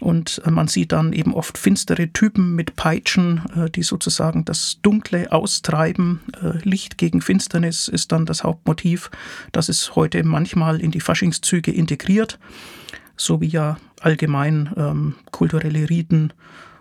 Und 0.00 0.40
äh, 0.44 0.50
man 0.50 0.68
sieht 0.68 0.92
dann 0.92 1.12
eben 1.12 1.34
oft 1.34 1.58
finstere 1.58 2.12
Typen 2.12 2.54
mit 2.54 2.76
Peitschen, 2.76 3.42
äh, 3.56 3.70
die 3.70 3.82
sozusagen 3.82 4.44
das 4.44 4.78
Dunkle 4.82 5.30
austreiben. 5.32 6.20
Licht 6.62 6.98
gegen 6.98 7.20
Finsternis 7.20 7.88
ist 7.88 8.12
dann 8.12 8.26
das 8.26 8.44
Hauptmotiv. 8.44 9.10
Das 9.52 9.68
ist 9.68 9.94
heute 9.94 10.22
manchmal 10.24 10.80
in 10.80 10.90
die 10.90 11.00
Faschingszüge 11.00 11.70
integriert, 11.70 12.38
so 13.16 13.40
wie 13.40 13.48
ja 13.48 13.76
allgemein 14.00 14.70
ähm, 14.76 15.14
kulturelle 15.30 15.90
Riten 15.90 16.32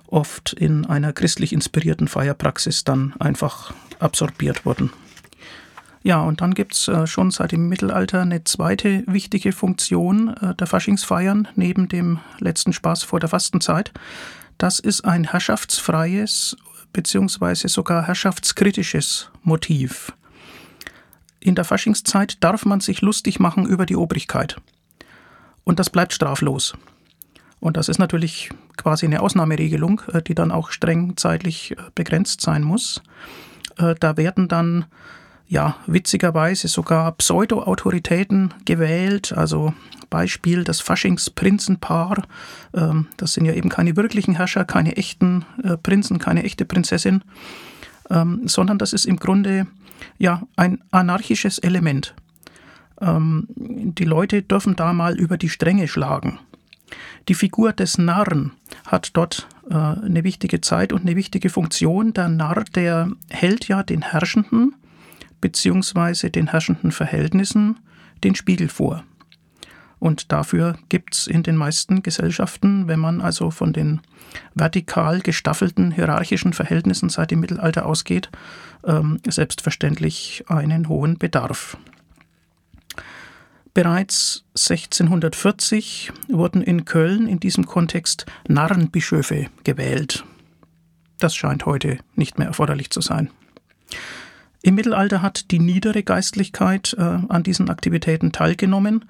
oft 0.07 0.53
in 0.53 0.85
einer 0.85 1.13
christlich 1.13 1.53
inspirierten 1.53 2.07
Feierpraxis 2.07 2.83
dann 2.83 3.13
einfach 3.19 3.73
absorbiert 3.99 4.65
wurden. 4.65 4.91
Ja, 6.01 6.21
und 6.21 6.41
dann 6.41 6.53
gibt 6.53 6.75
es 6.75 6.87
äh, 6.87 7.07
schon 7.07 7.31
seit 7.31 7.51
dem 7.51 7.67
Mittelalter 7.67 8.21
eine 8.21 8.43
zweite 8.45 9.03
wichtige 9.05 9.51
Funktion 9.51 10.35
äh, 10.37 10.55
der 10.55 10.67
Faschingsfeiern 10.67 11.47
neben 11.55 11.89
dem 11.89 12.19
letzten 12.39 12.71
Spaß 12.71 13.03
vor 13.03 13.19
der 13.19 13.29
Fastenzeit. 13.29 13.91
Das 14.57 14.79
ist 14.79 15.03
ein 15.03 15.25
herrschaftsfreies 15.25 16.55
bzw. 16.93 17.67
sogar 17.67 18.07
herrschaftskritisches 18.07 19.29
Motiv. 19.43 20.13
In 21.41 21.55
der 21.55 21.65
Faschingszeit 21.65 22.43
darf 22.43 22.65
man 22.65 22.79
sich 22.79 23.01
lustig 23.01 23.39
machen 23.39 23.65
über 23.65 23.85
die 23.85 23.95
Obrigkeit. 23.95 24.57
Und 25.65 25.79
das 25.79 25.89
bleibt 25.89 26.13
straflos. 26.13 26.73
Und 27.59 27.75
das 27.75 27.89
ist 27.89 27.99
natürlich 27.99 28.49
quasi 28.77 29.05
eine 29.05 29.21
Ausnahmeregelung, 29.21 30.01
äh, 30.13 30.21
die 30.21 30.35
dann 30.35 30.51
auch 30.51 30.71
streng 30.71 31.17
zeitlich 31.17 31.75
begrenzt 31.93 32.39
sein 32.39 32.63
muss. 32.63 33.01
Da 33.75 34.17
werden 34.17 34.49
dann 34.49 34.87
ja 35.49 35.75
witzigerweise 35.87 36.69
sogar 36.69 37.11
Pseudo-Autoritäten 37.13 38.53
gewählt, 38.63 39.33
also 39.35 39.73
Beispiel 40.09 40.63
das 40.63 40.79
Faschingsprinzenpaar. 40.79 42.23
Ähm, 42.73 43.07
das 43.17 43.33
sind 43.33 43.45
ja 43.45 43.53
eben 43.53 43.69
keine 43.69 43.97
wirklichen 43.97 44.35
Herrscher, 44.35 44.63
keine 44.63 44.95
echten 44.95 45.45
Prinzen, 45.83 46.19
keine 46.19 46.43
echte 46.43 46.65
Prinzessin, 46.65 47.23
ähm, 48.09 48.47
sondern 48.47 48.77
das 48.77 48.93
ist 48.93 49.05
im 49.05 49.17
Grunde 49.17 49.67
ja 50.17 50.43
ein 50.55 50.81
anarchisches 50.91 51.59
Element. 51.59 52.15
Ähm, 53.01 53.47
die 53.55 54.05
Leute 54.05 54.41
dürfen 54.41 54.75
da 54.75 54.93
mal 54.93 55.17
über 55.17 55.37
die 55.37 55.49
Stränge 55.49 55.87
schlagen. 55.87 56.39
Die 57.27 57.35
Figur 57.35 57.73
des 57.73 57.97
Narren 57.97 58.51
hat 58.87 59.11
dort 59.13 59.47
äh, 59.69 59.75
eine 59.75 60.23
wichtige 60.23 60.61
Zeit 60.61 60.93
und 60.93 61.01
eine 61.01 61.15
wichtige 61.15 61.49
Funktion. 61.49 62.13
Der 62.13 62.29
Narr, 62.29 62.63
der 62.75 63.11
hält 63.29 63.67
ja 63.67 63.83
den 63.83 64.01
Herrschenden 64.01 64.75
beziehungsweise 65.41 66.29
den 66.29 66.47
herrschenden 66.47 66.91
Verhältnissen 66.91 67.79
den 68.23 68.35
Spiegel 68.35 68.69
vor. 68.69 69.03
Und 69.99 70.31
dafür 70.31 70.77
gibt 70.87 71.13
es 71.13 71.27
in 71.27 71.43
den 71.43 71.57
meisten 71.57 72.01
Gesellschaften, 72.03 72.87
wenn 72.87 72.99
man 72.99 73.19
also 73.19 73.51
von 73.51 73.73
den 73.73 73.99
vertikal 74.55 75.19
gestaffelten 75.19 75.91
hierarchischen 75.91 76.53
Verhältnissen 76.53 77.09
seit 77.09 77.31
dem 77.31 77.41
Mittelalter 77.41 77.85
ausgeht, 77.85 78.29
ähm, 78.85 79.19
selbstverständlich 79.27 80.45
einen 80.47 80.87
hohen 80.87 81.17
Bedarf. 81.17 81.77
Bereits 83.73 84.45
1640 84.55 86.11
wurden 86.27 86.61
in 86.61 86.85
Köln 86.85 87.27
in 87.27 87.39
diesem 87.39 87.65
Kontext 87.65 88.25
Narrenbischöfe 88.47 89.47
gewählt. 89.63 90.23
Das 91.19 91.35
scheint 91.35 91.65
heute 91.65 91.99
nicht 92.15 92.39
mehr 92.39 92.47
erforderlich 92.47 92.89
zu 92.89 93.01
sein. 93.01 93.29
Im 94.61 94.75
Mittelalter 94.75 95.21
hat 95.21 95.51
die 95.51 95.59
niedere 95.59 96.03
Geistlichkeit 96.03 96.95
äh, 96.97 97.01
an 97.01 97.43
diesen 97.43 97.69
Aktivitäten 97.69 98.31
teilgenommen. 98.31 99.05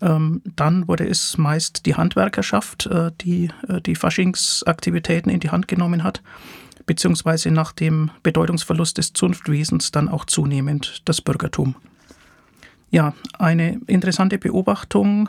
Ähm, 0.00 0.42
dann 0.44 0.86
wurde 0.88 1.08
es 1.08 1.38
meist 1.38 1.86
die 1.86 1.94
Handwerkerschaft, 1.94 2.86
äh, 2.86 3.10
die 3.20 3.50
äh, 3.68 3.80
die 3.80 3.94
Faschingsaktivitäten 3.94 5.30
in 5.30 5.40
die 5.40 5.50
Hand 5.50 5.68
genommen 5.68 6.04
hat, 6.04 6.22
beziehungsweise 6.84 7.50
nach 7.50 7.72
dem 7.72 8.10
Bedeutungsverlust 8.22 8.98
des 8.98 9.12
Zunftwesens 9.12 9.90
dann 9.90 10.08
auch 10.08 10.24
zunehmend 10.24 11.02
das 11.04 11.20
Bürgertum. 11.20 11.76
Ja, 12.90 13.14
eine 13.38 13.80
interessante 13.86 14.38
Beobachtung. 14.38 15.28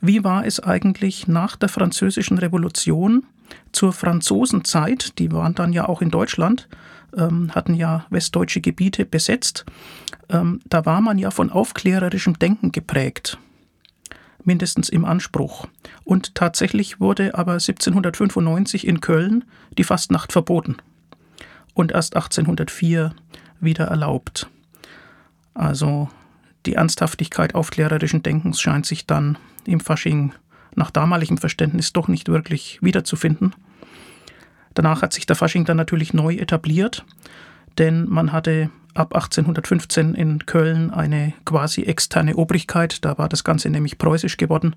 Wie 0.00 0.24
war 0.24 0.46
es 0.46 0.60
eigentlich 0.60 1.28
nach 1.28 1.56
der 1.56 1.68
Französischen 1.68 2.38
Revolution 2.38 3.24
zur 3.72 3.92
Franzosenzeit? 3.92 5.18
Die 5.18 5.32
waren 5.32 5.54
dann 5.54 5.72
ja 5.72 5.88
auch 5.88 6.00
in 6.00 6.10
Deutschland, 6.10 6.68
ähm, 7.16 7.54
hatten 7.54 7.74
ja 7.74 8.06
westdeutsche 8.10 8.60
Gebiete 8.60 9.04
besetzt. 9.04 9.64
Ähm, 10.28 10.60
da 10.66 10.86
war 10.86 11.00
man 11.00 11.18
ja 11.18 11.30
von 11.30 11.50
aufklärerischem 11.50 12.38
Denken 12.38 12.72
geprägt, 12.72 13.38
mindestens 14.42 14.88
im 14.88 15.04
Anspruch. 15.04 15.66
Und 16.04 16.34
tatsächlich 16.34 17.00
wurde 17.00 17.34
aber 17.34 17.52
1795 17.52 18.86
in 18.86 19.00
Köln 19.00 19.44
die 19.76 19.84
Fastnacht 19.84 20.32
verboten 20.32 20.76
und 21.74 21.92
erst 21.92 22.16
1804 22.16 23.14
wieder 23.60 23.86
erlaubt. 23.86 24.48
Also 25.54 26.08
die 26.66 26.74
Ernsthaftigkeit 26.74 27.54
aufklärerischen 27.54 28.22
Denkens 28.22 28.60
scheint 28.60 28.86
sich 28.86 29.06
dann 29.06 29.38
im 29.66 29.80
Fasching 29.80 30.32
nach 30.74 30.90
damaligem 30.90 31.38
Verständnis 31.38 31.92
doch 31.92 32.08
nicht 32.08 32.28
wirklich 32.28 32.78
wiederzufinden. 32.82 33.54
Danach 34.74 35.02
hat 35.02 35.12
sich 35.12 35.26
der 35.26 35.36
Fasching 35.36 35.64
dann 35.64 35.76
natürlich 35.76 36.14
neu 36.14 36.34
etabliert, 36.34 37.04
denn 37.78 38.08
man 38.08 38.32
hatte 38.32 38.70
ab 38.94 39.14
1815 39.14 40.14
in 40.14 40.46
Köln 40.46 40.90
eine 40.90 41.32
quasi 41.44 41.82
externe 41.82 42.36
Obrigkeit. 42.36 43.04
Da 43.04 43.18
war 43.18 43.28
das 43.28 43.44
Ganze 43.44 43.70
nämlich 43.70 43.98
preußisch 43.98 44.36
geworden 44.36 44.76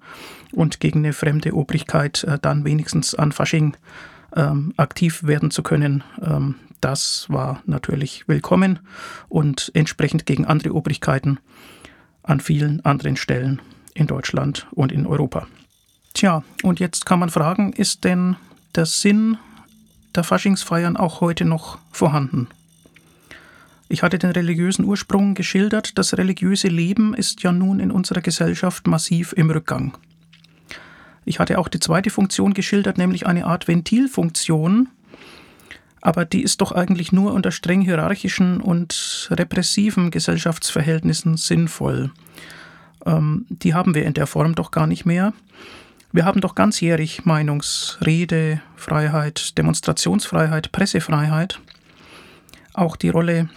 und 0.51 0.80
gegen 0.80 1.00
eine 1.00 1.13
fremde 1.13 1.54
Obrigkeit 1.54 2.24
äh, 2.24 2.39
dann 2.42 2.66
wenigstens 2.66 3.13
an 3.16 3.32
Fasching 3.32 3.77
ähm, 4.36 4.74
aktiv 4.77 5.24
werden 5.24 5.51
zu 5.51 5.63
können. 5.63 6.04
Ähm, 6.22 6.56
das 6.82 7.25
war 7.30 7.62
natürlich 7.66 8.27
willkommen 8.27 8.80
und 9.30 9.72
entsprechend 9.74 10.25
gegen 10.25 10.46
andere 10.46 10.74
Obrigkeiten 10.74 11.39
an 12.24 12.39
vielen 12.39 12.84
anderen 12.86 13.18
Stellen 13.18 13.62
in 13.94 14.08
Deutschland 14.08 14.68
und 14.72 14.92
in 14.92 15.08
Europa. 15.08 15.48
Tja, 16.13 16.44
und 16.63 16.80
jetzt 16.80 17.06
kann 17.06 17.20
man 17.20 17.30
fragen, 17.30 17.74
ist 17.74 18.04
denn 18.04 18.36
der 18.75 18.86
Sinn 18.86 19.38
der 20.18 20.24
Faschingsfeiern 20.24 20.98
auch 20.98 21.22
heute 21.22 21.46
noch 21.46 21.78
vorhanden? 21.92 22.48
Ich 23.90 24.04
hatte 24.04 24.20
den 24.20 24.32
religiösen 24.32 24.84
Ursprung 24.84 25.34
geschildert. 25.34 25.98
Das 25.98 26.18
religiöse 26.18 26.68
Leben 26.68 27.14
ist 27.14 27.44
ja 27.44 27.52
nun 27.52 27.80
in 27.80 27.92
unserer 27.92 28.22
Gesellschaft 28.22 28.86
massiv 28.88 29.34
im 29.34 29.50
Rückgang. 29.50 29.98
Ich 31.24 31.40
hatte 31.40 31.60
auch 31.60 31.68
die 31.68 31.80
zweite 31.80 32.10
Funktion 32.10 32.54
geschildert, 32.54 32.98
nämlich 32.98 33.26
eine 33.28 33.46
Art 33.46 33.68
Ventilfunktion, 33.68 34.90
aber 36.02 36.26
die 36.26 36.42
ist 36.42 36.62
doch 36.62 36.72
eigentlich 36.72 37.12
nur 37.12 37.34
unter 37.34 37.52
streng 37.52 37.82
hierarchischen 37.82 38.62
und 38.62 39.28
repressiven 39.32 40.10
Gesellschaftsverhältnissen 40.12 41.38
sinnvoll. 41.38 42.12
Ähm, 43.06 43.46
die 43.50 43.74
haben 43.74 43.94
wir 43.94 44.06
in 44.06 44.14
der 44.14 44.28
Form 44.28 44.56
doch 44.56 44.72
gar 44.72 44.88
nicht 44.88 45.06
mehr. 45.06 45.34
Wir 46.14 46.26
haben 46.26 46.42
doch 46.42 46.56
ganzjährig 46.56 47.24
Meinungs-, 47.26 47.98
Rede, 48.06 48.62
Freiheit, 48.76 49.58
Demonstrationsfreiheit, 49.58 50.72
Pressefreiheit. 50.72 51.60
Auch 52.74 52.96
die 52.96 53.10
Rolle 53.10 53.50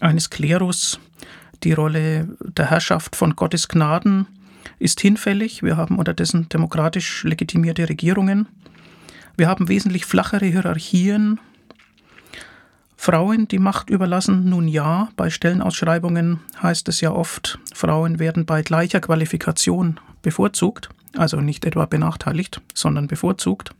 eines 0.00 0.30
Klerus, 0.30 0.98
die 1.62 1.72
Rolle 1.72 2.28
der 2.40 2.70
Herrschaft 2.70 3.14
von 3.14 3.36
Gottes 3.36 3.68
Gnaden 3.68 4.26
ist 4.78 5.00
hinfällig. 5.00 5.62
Wir 5.62 5.76
haben 5.76 5.98
unterdessen 5.98 6.48
demokratisch 6.48 7.24
legitimierte 7.24 7.88
Regierungen. 7.88 8.48
Wir 9.36 9.48
haben 9.48 9.68
wesentlich 9.68 10.04
flachere 10.04 10.46
Hierarchien. 10.46 11.40
Frauen 12.96 13.46
die 13.46 13.60
Macht 13.60 13.90
überlassen, 13.90 14.48
nun 14.48 14.66
ja, 14.66 15.10
bei 15.16 15.30
Stellenausschreibungen 15.30 16.40
heißt 16.60 16.88
es 16.88 17.00
ja 17.00 17.12
oft, 17.12 17.60
Frauen 17.72 18.18
werden 18.18 18.44
bei 18.44 18.62
gleicher 18.62 19.00
Qualifikation 19.00 20.00
bevorzugt, 20.20 20.88
also 21.18 21.40
nicht 21.40 21.64
etwa 21.64 21.86
benachteiligt, 21.86 22.60
sondern 22.74 23.06
bevorzugt. 23.06 23.70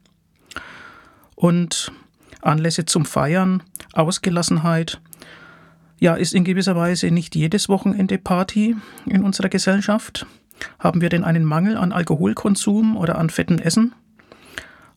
Und 1.35 1.93
Anlässe 2.43 2.85
zum 2.85 3.05
Feiern, 3.05 3.63
Ausgelassenheit, 3.93 5.01
ja, 6.01 6.15
ist 6.15 6.35
in 6.35 6.45
gewisser 6.45 6.77
Weise 6.77 7.11
nicht 7.11 7.35
jedes 7.35 7.69
Wochenende 7.69 8.19
Party 8.19 8.77
in 9.07 9.25
unserer 9.25 9.49
Gesellschaft. 9.49 10.27
Haben 10.79 11.01
wir 11.01 11.09
denn 11.09 11.25
einen 11.25 11.45
Mangel 11.45 11.77
an 11.77 11.93
Alkoholkonsum 11.93 12.97
oder 12.97 13.19
an 13.19 13.31
fetten 13.31 13.59
Essen? 13.59 13.95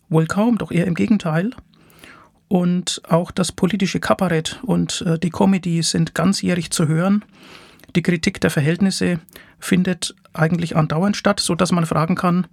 Wohl 0.10 0.28
kaum, 0.28 0.58
doch 0.58 0.72
eher 0.72 0.86
im 0.86 0.94
Gegenteil. 0.94 1.52
Und 2.48 3.02
auch 3.08 3.32
das 3.32 3.52
politische 3.52 4.00
Kabarett 4.00 4.60
und 4.64 5.02
äh, 5.08 5.18
die 5.18 5.30
Comedy 5.30 5.82
sind 5.84 6.14
ganzjährig 6.14 6.70
zu 6.72 6.88
hören. 6.88 7.24
Die 7.96 8.02
Kritik 8.02 8.42
der 8.42 8.50
Verhältnisse 8.50 9.20
findet 9.60 10.16
eigentlich 10.34 10.76
andauernd 10.76 11.18
statt, 11.18 11.40
sodass 11.40 11.72
man 11.72 11.86
fragen 11.86 12.16
kann, 12.16 12.48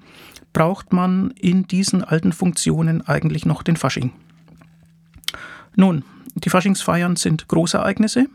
braucht 0.52 0.92
man 0.92 1.30
in 1.32 1.66
diesen 1.66 2.02
alten 2.02 2.32
Funktionen 2.32 3.06
eigentlich 3.06 3.46
noch 3.46 3.62
den 3.62 3.76
Fasching? 3.76 4.12
Nun, 5.76 6.04
die 6.34 6.50
Faschingsfeiern 6.50 7.16
sind 7.16 7.48
Großereignisse 7.48 8.26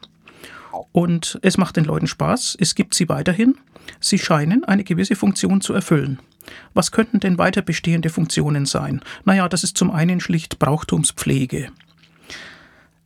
und 0.91 1.39
es 1.41 1.57
macht 1.57 1.77
den 1.77 1.85
Leuten 1.85 2.07
Spaß. 2.07 2.57
Es 2.59 2.75
gibt 2.75 2.93
sie 2.93 3.09
weiterhin. 3.09 3.55
Sie 3.99 4.17
scheinen 4.17 4.63
eine 4.63 4.83
gewisse 4.83 5.15
Funktion 5.15 5.61
zu 5.61 5.73
erfüllen. 5.73 6.19
Was 6.73 6.91
könnten 6.91 7.19
denn 7.19 7.37
weiter 7.37 7.61
bestehende 7.61 8.09
Funktionen 8.09 8.65
sein? 8.65 9.01
Naja, 9.25 9.47
das 9.49 9.63
ist 9.63 9.77
zum 9.77 9.91
einen 9.91 10.19
schlicht 10.19 10.59
Brauchtumspflege. 10.59 11.69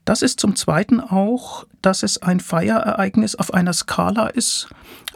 Das 0.06 0.22
ist 0.22 0.40
zum 0.40 0.56
Zweiten 0.56 1.00
auch, 1.00 1.66
dass 1.88 2.04
es 2.04 2.22
ein 2.22 2.42
Feierereignis 2.42 3.36
auf 3.36 3.54
einer 3.54 3.72
Skala 3.72 4.28
ist, 4.28 4.68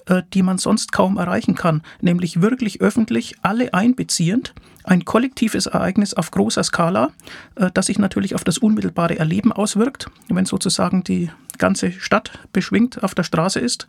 äh, 0.05 0.23
die 0.33 0.41
man 0.41 0.57
sonst 0.57 0.93
kaum 0.93 1.17
erreichen 1.17 1.53
kann, 1.53 1.81
nämlich 1.99 2.41
wirklich 2.41 2.79
öffentlich 2.79 3.35
alle 3.41 3.73
einbeziehend, 3.73 4.53
ein 4.85 5.03
kollektives 5.03 5.65
Ereignis 5.65 6.13
auf 6.13 6.31
großer 6.31 6.63
Skala, 6.63 7.11
äh, 7.55 7.71
das 7.73 7.87
sich 7.87 7.99
natürlich 7.99 8.35
auf 8.35 8.45
das 8.45 8.57
unmittelbare 8.57 9.19
Erleben 9.19 9.51
auswirkt, 9.51 10.09
wenn 10.29 10.45
sozusagen 10.45 11.03
die 11.03 11.29
ganze 11.57 11.91
Stadt 11.91 12.31
beschwingt 12.53 13.03
auf 13.03 13.13
der 13.13 13.23
Straße 13.23 13.59
ist 13.59 13.85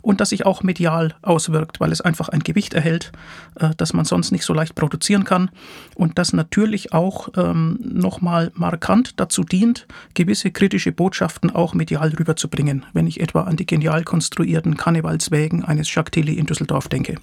und 0.00 0.20
das 0.20 0.30
sich 0.30 0.46
auch 0.46 0.62
medial 0.62 1.14
auswirkt, 1.20 1.80
weil 1.80 1.92
es 1.92 2.00
einfach 2.00 2.30
ein 2.30 2.40
Gewicht 2.40 2.72
erhält, 2.72 3.12
äh, 3.56 3.70
das 3.76 3.92
man 3.92 4.04
sonst 4.04 4.30
nicht 4.30 4.44
so 4.44 4.54
leicht 4.54 4.74
produzieren 4.74 5.24
kann 5.24 5.50
und 5.94 6.18
das 6.18 6.32
natürlich 6.32 6.92
auch 6.92 7.28
ähm, 7.36 7.78
nochmal 7.82 8.50
markant 8.54 9.20
dazu 9.20 9.44
dient, 9.44 9.86
gewisse 10.14 10.50
kritische 10.50 10.92
Botschaften 10.92 11.50
auch 11.50 11.74
medial 11.74 12.11
rüberzubringen, 12.18 12.84
wenn 12.92 13.06
ich 13.06 13.20
etwa 13.20 13.42
an 13.42 13.56
die 13.56 13.66
genial 13.66 14.04
konstruierten 14.04 14.76
Karnevalswägen 14.76 15.64
eines 15.64 15.88
Tilly 16.10 16.34
in 16.34 16.46
Düsseldorf 16.46 16.88
denke. 16.88 17.16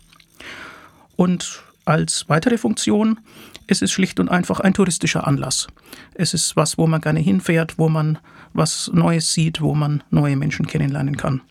Und 1.15 1.63
als 1.85 2.25
weitere 2.27 2.57
Funktion 2.57 3.19
ist 3.67 3.81
es 3.81 3.91
schlicht 3.91 4.19
und 4.19 4.29
einfach 4.29 4.59
ein 4.59 4.73
touristischer 4.73 5.27
Anlass. 5.27 5.67
Es 6.13 6.33
ist 6.33 6.55
was, 6.55 6.77
wo 6.77 6.87
man 6.87 7.01
gerne 7.01 7.19
hinfährt, 7.19 7.77
wo 7.77 7.89
man 7.89 8.19
was 8.53 8.91
Neues 8.93 9.33
sieht, 9.33 9.61
wo 9.61 9.75
man 9.75 10.03
neue 10.09 10.35
Menschen 10.35 10.67
kennenlernen 10.67 11.17
kann. 11.17 11.41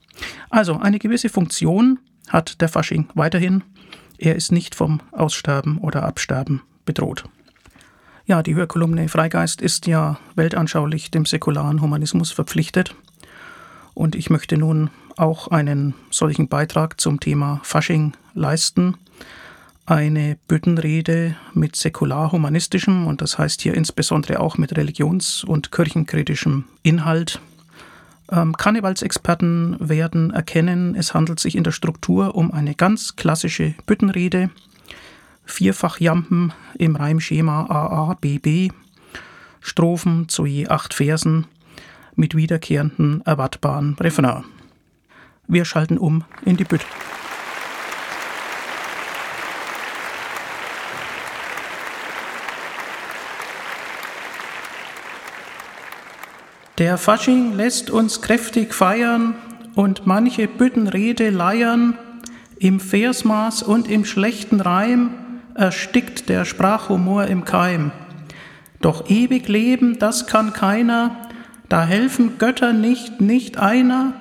Also 0.51 0.79
eine 0.79 0.99
gewisse 0.99 1.29
Funktion 1.29 1.99
hat 2.29 2.61
der 2.61 2.69
Fasching 2.69 3.09
weiterhin. 3.15 3.63
Er 4.19 4.37
ist 4.37 4.53
nicht 4.53 4.75
vom 4.75 5.01
Aussterben 5.13 5.79
oder 5.79 6.05
Absterben 6.05 6.63
bedroht. 6.85 7.25
Ja, 8.27 8.43
die 8.43 8.55
Hörkolumne 8.55 9.09
Freigeist 9.09 9.63
ist 9.63 9.87
ja 9.87 10.19
weltanschaulich 10.35 11.11
dem 11.11 11.25
säkularen 11.25 11.81
Humanismus 11.81 12.31
verpflichtet. 12.31 12.95
Und 13.99 14.15
ich 14.15 14.31
möchte 14.31 14.57
nun 14.57 14.91
auch 15.17 15.49
einen 15.49 15.93
solchen 16.09 16.47
Beitrag 16.47 17.01
zum 17.01 17.19
Thema 17.19 17.59
Fasching 17.65 18.13
leisten 18.33 18.97
eine 19.87 20.39
Büttenrede 20.47 21.35
mit 21.53 21.75
säkular-humanistischem 21.75 23.09
und 23.09 23.23
das 23.23 23.39
heißt 23.39 23.61
hier 23.61 23.75
insbesondere 23.75 24.39
auch 24.39 24.57
mit 24.57 24.77
religions- 24.77 25.43
und 25.43 25.73
kirchenkritischem 25.73 26.63
Inhalt. 26.85 27.41
Ähm, 28.31 28.57
Karnevalsexperten 28.57 29.77
werden 29.81 30.31
erkennen, 30.31 30.95
es 30.95 31.13
handelt 31.13 31.41
sich 31.41 31.57
in 31.57 31.65
der 31.65 31.73
Struktur 31.73 32.37
um 32.37 32.53
eine 32.53 32.77
ganz 32.77 33.17
klassische 33.17 33.75
Büttenrede. 33.85 34.51
Vierfach 35.45 35.99
Jampen 35.99 36.53
im 36.79 36.95
Reimschema 36.95 37.65
AABB, 37.69 38.71
Strophen 39.61 40.29
zu 40.29 40.47
je 40.47 40.69
acht 40.69 40.95
Versen 40.95 41.49
mit 42.19 42.35
wiederkehrenden, 42.35 43.23
erwartbaren 43.25 43.97
Refrain. 44.01 44.45
Wir 45.47 45.65
schalten 45.65 45.97
um 45.97 46.25
in 46.45 46.57
die 46.57 46.65
Bütt. 46.65 46.85
Der 56.79 56.99
Fasching 56.99 57.55
lässt 57.55 57.91
uns 57.91 58.23
kräftig 58.23 58.75
feiern 58.75 59.35
und 59.75 60.07
manche 60.07 60.47
Büttenrede 60.47 61.31
leiern. 61.31 61.99
Im 62.59 62.79
Versmaß 62.79 63.63
und 63.63 63.89
im 63.89 64.05
schlechten 64.05 64.61
Reim 64.61 65.11
erstickt 65.55 66.29
der 66.29 66.45
Sprachhumor 66.45 67.25
im 67.25 67.45
Keim. 67.45 67.91
Doch 68.81 69.09
ewig 69.11 69.49
leben, 69.49 69.99
das 69.99 70.27
kann 70.27 70.53
keiner, 70.53 71.28
da 71.69 71.85
helfen 71.85 72.39
Götter 72.39 72.73
nicht, 72.73 73.21
nicht 73.21 73.59
einer. 73.59 74.15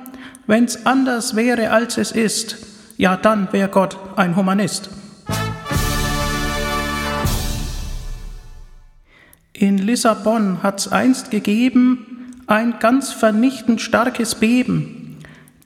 Wenn's 0.48 0.86
anders 0.86 1.36
wäre, 1.36 1.72
als 1.72 1.98
es 1.98 2.12
ist, 2.12 2.58
ja 2.98 3.16
dann 3.16 3.52
wär 3.52 3.68
Gott 3.68 3.98
ein 4.16 4.36
Humanist. 4.36 4.90
In 9.54 9.78
Lissabon 9.78 10.62
hat's 10.62 10.88
einst 10.88 11.32
gegeben, 11.32 12.34
ein 12.46 12.76
ganz 12.80 13.12
vernichtend 13.12 13.82
starkes 13.82 14.36
Beben. 14.36 15.18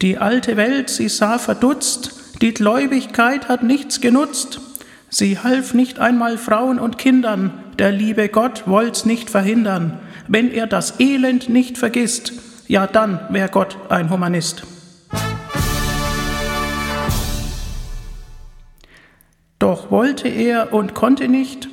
Die 0.02 0.18
alte 0.18 0.58
Welt, 0.58 0.90
sie 0.90 1.10
sah 1.10 1.38
verdutzt, 1.38 2.40
die 2.42 2.54
Gläubigkeit 2.54 3.50
hat 3.50 3.64
nichts 3.64 4.02
genutzt. 4.02 4.62
Sie 5.10 5.38
half 5.38 5.74
nicht 5.74 6.00
einmal 6.00 6.38
Frauen 6.38 6.80
und 6.80 6.98
Kindern, 6.98 7.52
der 7.78 7.92
liebe 7.92 8.30
Gott 8.30 8.64
wollt's 8.66 9.06
nicht 9.06 9.30
verhindern. 9.30 10.00
Wenn 10.34 10.50
er 10.50 10.66
das 10.66 11.02
Elend 11.02 11.50
nicht 11.50 11.78
vergisst, 11.78 12.32
ja 12.70 12.88
dann 12.88 13.20
wär 13.32 13.50
Gott 13.50 13.78
ein 13.90 14.10
Humanist. 14.10 14.64
Doch 19.60 19.92
wollte 19.92 20.30
er 20.30 20.72
und 20.72 20.94
konnte 20.94 21.28
nicht, 21.28 21.68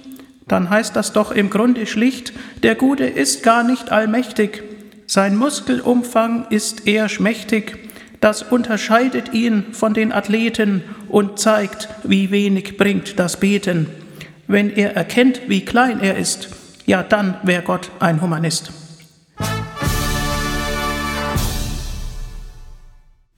dann 0.49 0.71
heißt 0.71 0.97
das 0.97 1.13
doch 1.13 1.31
im 1.31 1.51
Grunde 1.51 1.87
schlicht, 1.87 2.33
der 2.65 2.75
Gute 2.75 3.05
ist 3.05 3.45
gar 3.45 3.63
nicht 3.63 3.93
allmächtig, 3.93 4.65
Sein 5.07 5.37
Muskelumfang 5.37 6.49
ist 6.51 6.89
eher 6.89 7.09
schmächtig, 7.09 7.79
das 8.21 8.43
unterscheidet 8.43 9.33
ihn 9.33 9.67
von 9.71 9.95
den 9.95 10.13
Athleten 10.13 10.83
und 11.09 11.39
zeigt, 11.39 11.89
wie 12.03 12.33
wenig 12.33 12.77
bringt 12.77 13.21
das 13.21 13.39
Beten. 13.39 13.87
Wenn 14.49 14.69
er 14.69 14.97
erkennt, 14.97 15.43
wie 15.47 15.65
klein 15.65 16.01
er 16.01 16.19
ist, 16.19 16.58
ja 16.89 17.03
dann 17.03 17.37
wäre 17.43 17.63
Gott 17.63 17.91
ein 18.01 18.21
Humanist. 18.21 18.73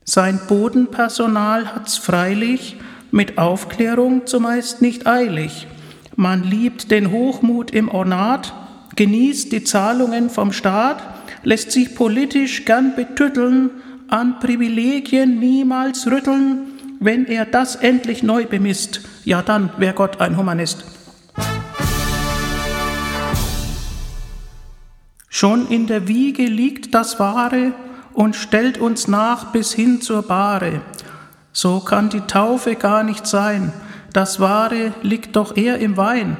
Sein 0.03 0.39
Bodenpersonal 0.47 1.75
hat's 1.75 1.97
freilich 1.97 2.77
mit 3.11 3.37
Aufklärung 3.37 4.25
zumeist 4.25 4.81
nicht 4.81 5.05
eilig. 5.05 5.67
Man 6.15 6.43
liebt 6.43 6.91
den 6.91 7.11
Hochmut 7.11 7.71
im 7.71 7.89
Ornat, 7.89 8.53
genießt 8.95 9.51
die 9.51 9.63
Zahlungen 9.63 10.29
vom 10.29 10.53
Staat, 10.53 11.03
lässt 11.43 11.71
sich 11.71 11.93
politisch 11.93 12.65
gern 12.65 12.95
betütteln, 12.95 13.69
an 14.07 14.39
Privilegien 14.39 15.39
niemals 15.39 16.07
rütteln, 16.07 16.73
wenn 16.99 17.25
er 17.25 17.45
das 17.45 17.75
endlich 17.75 18.23
neu 18.23 18.45
bemisst, 18.45 19.01
ja 19.25 19.41
dann 19.41 19.71
wäre 19.77 19.93
Gott 19.93 20.21
ein 20.21 20.37
Humanist. 20.37 20.85
Schon 25.41 25.69
in 25.69 25.87
der 25.87 26.07
Wiege 26.07 26.43
liegt 26.43 26.93
das 26.93 27.19
Wahre 27.19 27.73
und 28.13 28.35
stellt 28.35 28.77
uns 28.77 29.07
nach 29.07 29.51
bis 29.51 29.73
hin 29.73 29.99
zur 29.99 30.21
Bahre. 30.21 30.81
So 31.51 31.79
kann 31.79 32.11
die 32.11 32.21
Taufe 32.21 32.75
gar 32.75 33.01
nicht 33.01 33.25
sein, 33.25 33.73
das 34.13 34.39
Wahre 34.39 34.93
liegt 35.01 35.35
doch 35.35 35.57
eher 35.57 35.79
im 35.79 35.97
Wein. 35.97 36.37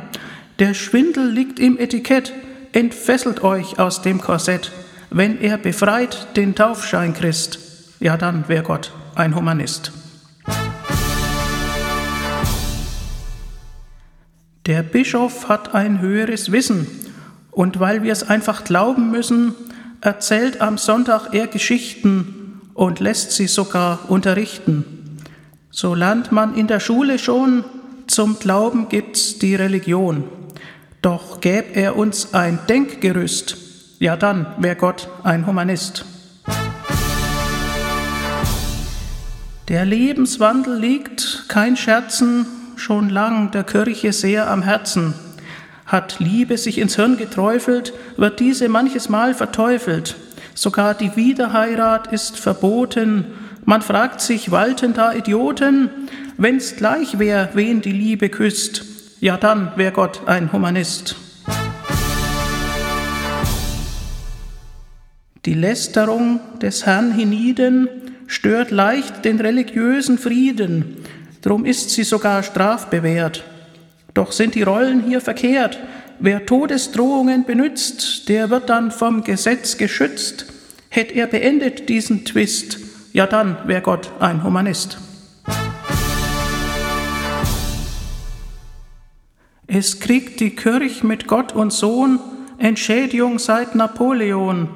Der 0.60 0.76
Schwindel 0.76 1.32
liegt 1.32 1.60
im 1.60 1.80
Etikett, 1.80 2.32
entfesselt 2.74 3.42
euch 3.42 3.80
aus 3.80 4.04
dem 4.04 4.22
Korsett. 4.22 4.72
Wenn 5.10 5.42
er 5.42 5.58
befreit 5.58 6.38
den 6.38 6.54
Taufschein 6.54 7.16
Christ, 7.16 7.58
ja 8.00 8.18
dann 8.18 8.48
wäre 8.50 8.62
Gott 8.62 8.92
ein 9.16 9.36
Humanist. 9.36 9.94
Der 14.68 14.84
Bischof 14.84 15.50
hat 15.50 15.74
ein 15.74 16.02
höheres 16.02 16.52
Wissen 16.52 16.86
und 17.52 17.80
weil 17.80 18.04
wir 18.04 18.12
es 18.12 18.24
einfach 18.24 18.64
glauben 18.64 19.12
müssen, 19.12 19.54
erzählt 20.00 20.62
am 20.62 20.78
Sonntag 20.78 21.34
er 21.34 21.48
Geschichten 21.48 22.62
und 22.74 23.00
lässt 23.00 23.32
sie 23.34 23.48
sogar 23.48 24.10
unterrichten. 24.10 25.20
So 25.70 25.94
lernt 25.94 26.32
man 26.32 26.56
in 26.56 26.68
der 26.68 26.80
Schule 26.80 27.20
schon, 27.20 27.64
zum 28.08 28.40
Glauben 28.40 28.90
gibt's 28.90 29.40
die 29.40 29.56
Religion. 29.56 30.24
Doch 31.02 31.40
gäb 31.40 31.76
er 31.76 31.96
uns 31.96 32.34
ein 32.34 32.60
Denkgerüst, 32.68 33.58
ja 34.00 34.16
dann 34.18 34.48
wär 34.58 34.76
Gott 34.76 35.08
ein 35.24 35.48
Humanist. 35.48 36.06
Der 39.68 39.86
Lebenswandel 39.86 40.78
liegt, 40.78 41.46
kein 41.48 41.78
Scherzen, 41.78 42.46
schon 42.76 43.10
lang 43.10 43.52
der 43.52 43.64
Kirche 43.64 44.12
sehr 44.12 44.50
am 44.50 44.64
Herzen. 44.64 45.14
Hat 45.92 46.22
Liebe 46.22 46.58
sich 46.58 46.78
ins 46.78 46.96
Hirn 46.96 47.18
geträufelt, 47.18 47.92
wird 48.16 48.40
diese 48.40 48.70
manches 48.70 49.10
Mal 49.10 49.34
verteufelt. 49.34 50.16
Sogar 50.56 50.94
die 50.94 51.18
Wiederheirat 51.18 52.14
ist 52.14 52.40
verboten. 52.40 53.26
Man 53.66 53.82
fragt 53.82 54.22
sich, 54.22 54.52
walten 54.52 54.94
da 54.94 55.14
Idioten? 55.14 55.90
Wenn's 56.38 56.78
gleich 56.78 57.20
wär, 57.20 57.50
wen 57.56 57.82
die 57.82 57.92
Liebe 57.92 58.30
küsst, 58.30 58.86
ja 59.20 59.36
dann 59.36 59.74
wär 59.76 59.92
Gott 59.92 60.22
ein 60.28 60.54
Humanist. 60.54 61.18
Die 65.46 65.56
Lästerung 65.56 66.40
des 66.62 66.86
Herrn 66.86 67.12
hienieden 67.12 67.90
stört 68.28 68.72
leicht 68.72 69.26
den 69.26 69.42
religiösen 69.42 70.18
Frieden, 70.18 71.04
drum 71.42 71.66
ist 71.66 71.90
sie 71.90 72.04
sogar 72.06 72.44
strafbewehrt. 72.44 73.44
Doch 74.14 74.32
sind 74.32 74.56
die 74.56 74.64
Rollen 74.64 75.04
hier 75.04 75.22
verkehrt. 75.22 75.80
Wer 76.20 76.46
Todesdrohungen 76.46 77.46
benützt, 77.46 78.28
der 78.30 78.50
wird 78.50 78.70
dann 78.70 78.92
vom 78.92 79.24
Gesetz 79.24 79.78
geschützt. 79.78 80.46
Hätt 80.90 81.14
er 81.14 81.28
beendet 81.28 81.88
diesen 81.88 82.26
Twist, 82.26 82.78
ja 83.14 83.26
dann 83.26 83.58
wär 83.66 83.82
Gott 83.82 84.12
ein 84.20 84.44
Humanist. 84.44 84.98
Es 89.68 90.02
kriegt 90.02 90.42
die 90.42 90.54
Kirch 90.54 91.02
mit 91.02 91.28
Gott 91.28 91.56
und 91.56 91.72
Sohn 91.72 92.20
Entschädigung 92.58 93.40
seit 93.40 93.74
Napoleon 93.74 94.68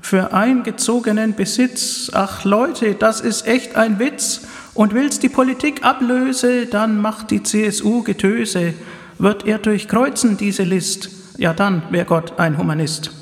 für 0.00 0.32
eingezogenen 0.32 1.34
Besitz. 1.34 2.10
Ach 2.14 2.44
Leute, 2.44 2.94
das 2.94 3.20
ist 3.20 3.48
echt 3.48 3.74
ein 3.74 3.98
Witz. 3.98 4.42
Und 4.74 4.92
willst 4.92 5.22
die 5.22 5.28
Politik 5.28 5.84
ablöse, 5.84 6.66
dann 6.66 7.00
macht 7.00 7.30
die 7.30 7.42
CSU 7.42 8.02
Getöse. 8.02 8.74
Wird 9.18 9.46
er 9.46 9.58
durchkreuzen 9.58 10.36
diese 10.36 10.64
List, 10.64 11.10
ja 11.38 11.54
dann 11.54 11.82
wär 11.90 12.04
Gott 12.04 12.38
ein 12.38 12.58
Humanist. 12.58 13.12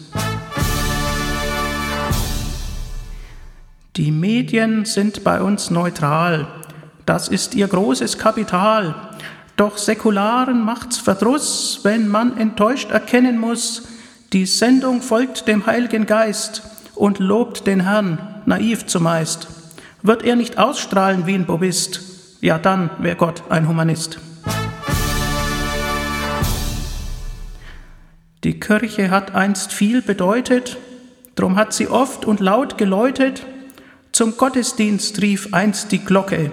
Die 3.97 4.11
Medien 4.11 4.87
sind 4.87 5.23
bei 5.23 5.43
uns 5.43 5.71
neutral. 5.71 6.47
Das 7.05 7.29
ist 7.29 7.55
ihr 7.55 7.69
großes 7.69 8.17
Kapital. 8.17 8.95
Doch 9.57 9.77
Säkularen 9.77 10.65
macht's 10.65 10.97
Verdruss, 10.97 11.81
wenn 11.83 12.09
man 12.09 12.39
enttäuscht 12.39 12.91
erkennen 12.91 13.39
muss, 13.39 13.83
die 14.33 14.47
Sendung 14.47 15.03
folgt 15.03 15.47
dem 15.47 15.67
Heiligen 15.67 16.07
Geist 16.07 16.63
und 16.95 17.19
lobt 17.19 17.67
den 17.67 17.81
Herrn, 17.81 18.17
naiv 18.47 18.87
zumeist. 18.87 19.49
Wird 20.03 20.25
er 20.25 20.35
nicht 20.35 20.59
ausstrahlen 20.59 21.27
wie 21.27 21.35
ein 21.35 21.47
Bobist, 21.47 22.01
ja 22.41 22.59
dann 22.59 22.91
wäre 22.99 23.17
Gott 23.17 23.45
ein 23.51 23.69
Humanist. 23.69 24.19
Die 28.43 28.59
Kirche 28.59 29.11
hat 29.11 29.37
einst 29.37 29.73
viel 29.73 30.03
bedeutet, 30.03 30.77
drum 31.37 31.55
hat 31.55 31.73
sie 31.73 31.87
oft 31.87 32.25
und 32.25 32.41
laut 32.41 32.77
geläutet, 32.79 33.47
zum 34.11 34.37
Gottesdienst 34.37 35.23
rief 35.23 35.55
einst 35.55 35.93
die 35.93 36.05
Glocke, 36.05 36.51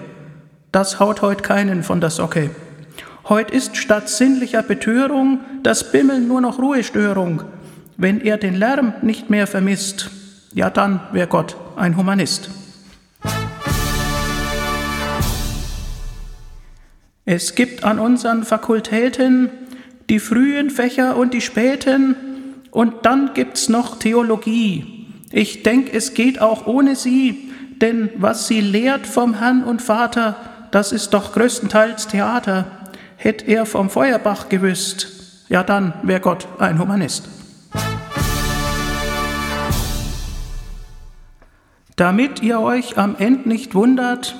das 0.72 1.00
haut 1.00 1.24
heut 1.24 1.42
keinen 1.42 1.82
von 1.82 2.00
der 2.00 2.12
Socke. 2.12 2.52
Heut 3.28 3.50
ist 3.50 3.78
statt 3.78 4.10
sinnlicher 4.10 4.62
Betörung 4.62 5.40
das 5.64 5.92
Bimmeln 5.92 6.28
nur 6.28 6.42
noch 6.42 6.60
Ruhestörung. 6.60 7.42
Wenn 7.98 8.22
er 8.22 8.38
den 8.38 8.56
Lärm 8.56 8.94
nicht 9.02 9.32
mehr 9.32 9.48
vermisst, 9.48 10.12
ja 10.54 10.70
dann 10.70 11.00
wäre 11.12 11.28
Gott 11.28 11.58
ein 11.76 11.98
Humanist. 11.98 12.59
Es 17.32 17.54
gibt 17.54 17.84
an 17.84 18.00
unseren 18.00 18.44
Fakultäten 18.44 19.52
die 20.10 20.18
frühen 20.18 20.72
Fächer 20.72 21.16
und 21.16 21.32
die 21.36 21.42
späten 21.42 22.16
und 22.72 23.06
dann 23.06 23.36
gibt's 23.36 23.70
noch 23.70 24.00
Theologie. 24.00 25.06
Ich 25.32 25.62
denke, 25.62 25.96
es 25.96 26.16
geht 26.16 26.42
auch 26.42 26.66
ohne 26.66 26.96
sie, 26.96 27.52
denn 27.82 28.10
was 28.16 28.48
sie 28.48 28.62
lehrt 28.62 29.06
vom 29.06 29.36
Herrn 29.36 29.64
und 29.64 29.84
Vater, 29.84 30.38
das 30.72 30.92
ist 30.92 31.12
doch 31.12 31.34
größtenteils 31.34 32.08
Theater. 32.08 32.66
Hätt 33.16 33.48
er 33.48 33.68
vom 33.68 33.92
Feuerbach 33.92 34.50
gewusst, 34.50 35.46
ja 35.50 35.62
dann 35.62 35.94
wäre 36.02 36.22
Gott 36.22 36.48
ein 36.58 36.80
Humanist. 36.80 37.30
Damit 41.96 42.42
ihr 42.42 42.60
euch 42.60 42.98
am 42.98 43.16
Ende 43.20 43.50
nicht 43.50 43.76
wundert, 43.76 44.36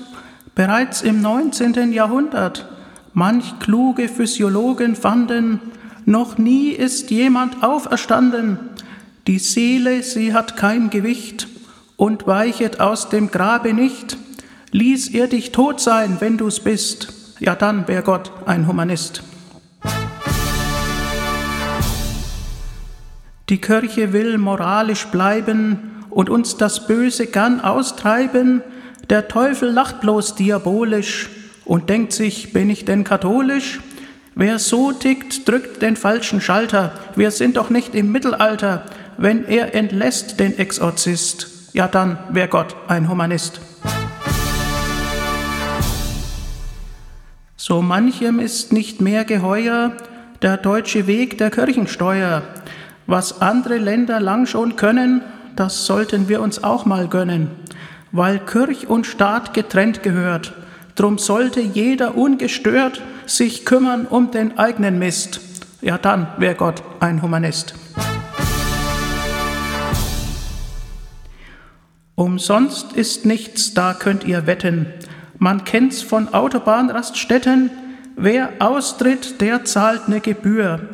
bereits 0.56 1.04
im 1.04 1.22
19. 1.22 1.94
Jahrhundert 1.94 2.68
Manch 3.14 3.60
kluge 3.60 4.08
Physiologen 4.08 4.96
fanden, 4.96 5.60
noch 6.06 6.38
nie 6.38 6.70
ist 6.70 7.12
jemand 7.12 7.64
auferstanden. 7.64 8.58
Die 9.28 9.40
Seele, 9.40 10.04
sie 10.04 10.34
hat 10.34 10.58
kein 10.58 10.90
Gewicht 10.90 11.48
und 11.98 12.28
weichet 12.28 12.80
aus 12.80 13.10
dem 13.10 13.32
Grabe 13.32 13.74
nicht. 13.74 14.18
Ließ 14.72 15.10
er 15.10 15.28
dich 15.28 15.52
tot 15.52 15.80
sein, 15.82 16.18
wenn 16.20 16.38
du's 16.38 16.60
bist, 16.60 17.14
ja 17.40 17.56
dann 17.56 17.88
wär 17.88 18.02
Gott 18.02 18.32
ein 18.46 18.68
Humanist. 18.68 19.24
Die 23.50 23.60
Kirche 23.60 24.14
will 24.14 24.38
moralisch 24.38 25.08
bleiben 25.08 26.04
und 26.12 26.30
uns 26.30 26.58
das 26.58 26.86
Böse 26.86 27.26
gern 27.26 27.62
austreiben. 27.62 28.62
Der 29.10 29.28
Teufel 29.28 29.72
lacht 29.72 30.02
bloß 30.02 30.36
diabolisch 30.36 31.30
und 31.70 31.88
denkt 31.88 32.14
sich, 32.14 32.52
bin 32.52 32.68
ich 32.72 32.84
denn 32.84 33.04
katholisch? 33.04 33.80
Wer 34.34 34.58
so 34.58 34.92
tickt, 34.92 35.48
drückt 35.48 35.84
den 35.84 35.96
falschen 35.96 36.42
Schalter. 36.42 36.94
Wir 37.16 37.30
sind 37.30 37.58
doch 37.58 37.70
nicht 37.70 37.94
im 37.94 38.12
Mittelalter. 38.12 38.86
Wenn 39.20 39.46
er 39.46 39.76
entlässt 39.76 40.40
den 40.40 40.58
Exorzist, 40.58 41.70
ja 41.74 41.88
dann 41.88 42.18
wär 42.32 42.48
Gott 42.48 42.76
ein 42.88 43.08
Humanist. 43.08 43.62
So 47.56 47.84
manchem 47.84 48.40
ist 48.40 48.74
nicht 48.74 49.00
mehr 49.00 49.24
geheuer 49.24 49.92
der 50.42 50.58
deutsche 50.58 51.06
Weg 51.06 51.38
der 51.38 51.52
Kirchensteuer. 51.52 52.42
Was 53.06 53.44
andere 53.44 53.78
Länder 53.78 54.20
lang 54.20 54.48
schon 54.48 54.76
können, 54.76 55.22
das 55.56 55.86
sollten 55.86 56.30
wir 56.30 56.42
uns 56.42 56.64
auch 56.64 56.86
mal 56.86 57.08
gönnen, 57.08 57.52
weil 58.12 58.40
Kirch 58.40 58.88
und 58.88 59.06
Staat 59.06 59.54
getrennt 59.54 60.02
gehört. 60.02 60.54
Drum 61.00 61.18
sollte 61.18 61.62
jeder 61.62 62.18
ungestört 62.18 63.02
sich 63.26 63.64
kümmern 63.64 64.06
um 64.06 64.32
den 64.32 64.58
eigenen 64.58 65.00
Mist. 65.00 65.40
Ja, 65.80 65.98
dann 65.98 66.28
wäre 66.40 66.56
Gott 66.56 66.84
ein 67.00 67.22
Humanist. 67.22 67.74
Umsonst 72.16 72.92
ist 72.92 73.26
nichts, 73.26 73.74
da 73.74 73.94
könnt 73.94 74.26
ihr 74.26 74.46
wetten. 74.46 74.88
Man 75.38 75.64
kennt's 75.64 76.02
von 76.02 76.34
Autobahnraststätten. 76.34 77.72
Wer 78.18 78.50
austritt, 78.60 79.40
der 79.40 79.64
zahlt 79.64 80.10
ne 80.10 80.20
Gebühr. 80.20 80.90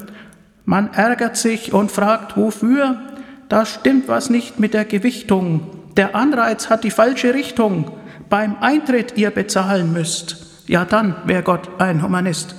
Man 0.66 0.94
ärgert 0.94 1.36
sich 1.36 1.74
und 1.74 1.92
fragt, 1.92 2.38
wofür? 2.38 3.02
Da 3.50 3.66
stimmt 3.66 4.08
was 4.08 4.30
nicht 4.30 4.60
mit 4.60 4.76
der 4.76 4.86
Gewichtung. 4.86 5.72
Der 5.98 6.14
Anreiz 6.16 6.70
hat 6.70 6.84
die 6.84 6.92
falsche 6.92 7.34
Richtung. 7.34 7.92
Beim 8.30 8.58
Eintritt 8.60 9.18
ihr 9.18 9.32
bezahlen 9.32 9.94
müsst. 9.94 10.38
Ja, 10.68 10.84
dann 10.86 11.16
wäre 11.26 11.44
Gott 11.44 11.70
ein 11.80 12.02
Humanist. 12.02 12.56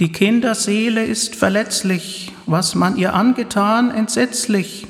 Die 0.00 0.12
Kinderseele 0.12 1.04
ist 1.04 1.34
verletzlich, 1.34 2.32
was 2.46 2.74
man 2.74 2.96
ihr 2.96 3.14
angetan, 3.14 3.90
entsetzlich. 3.90 4.86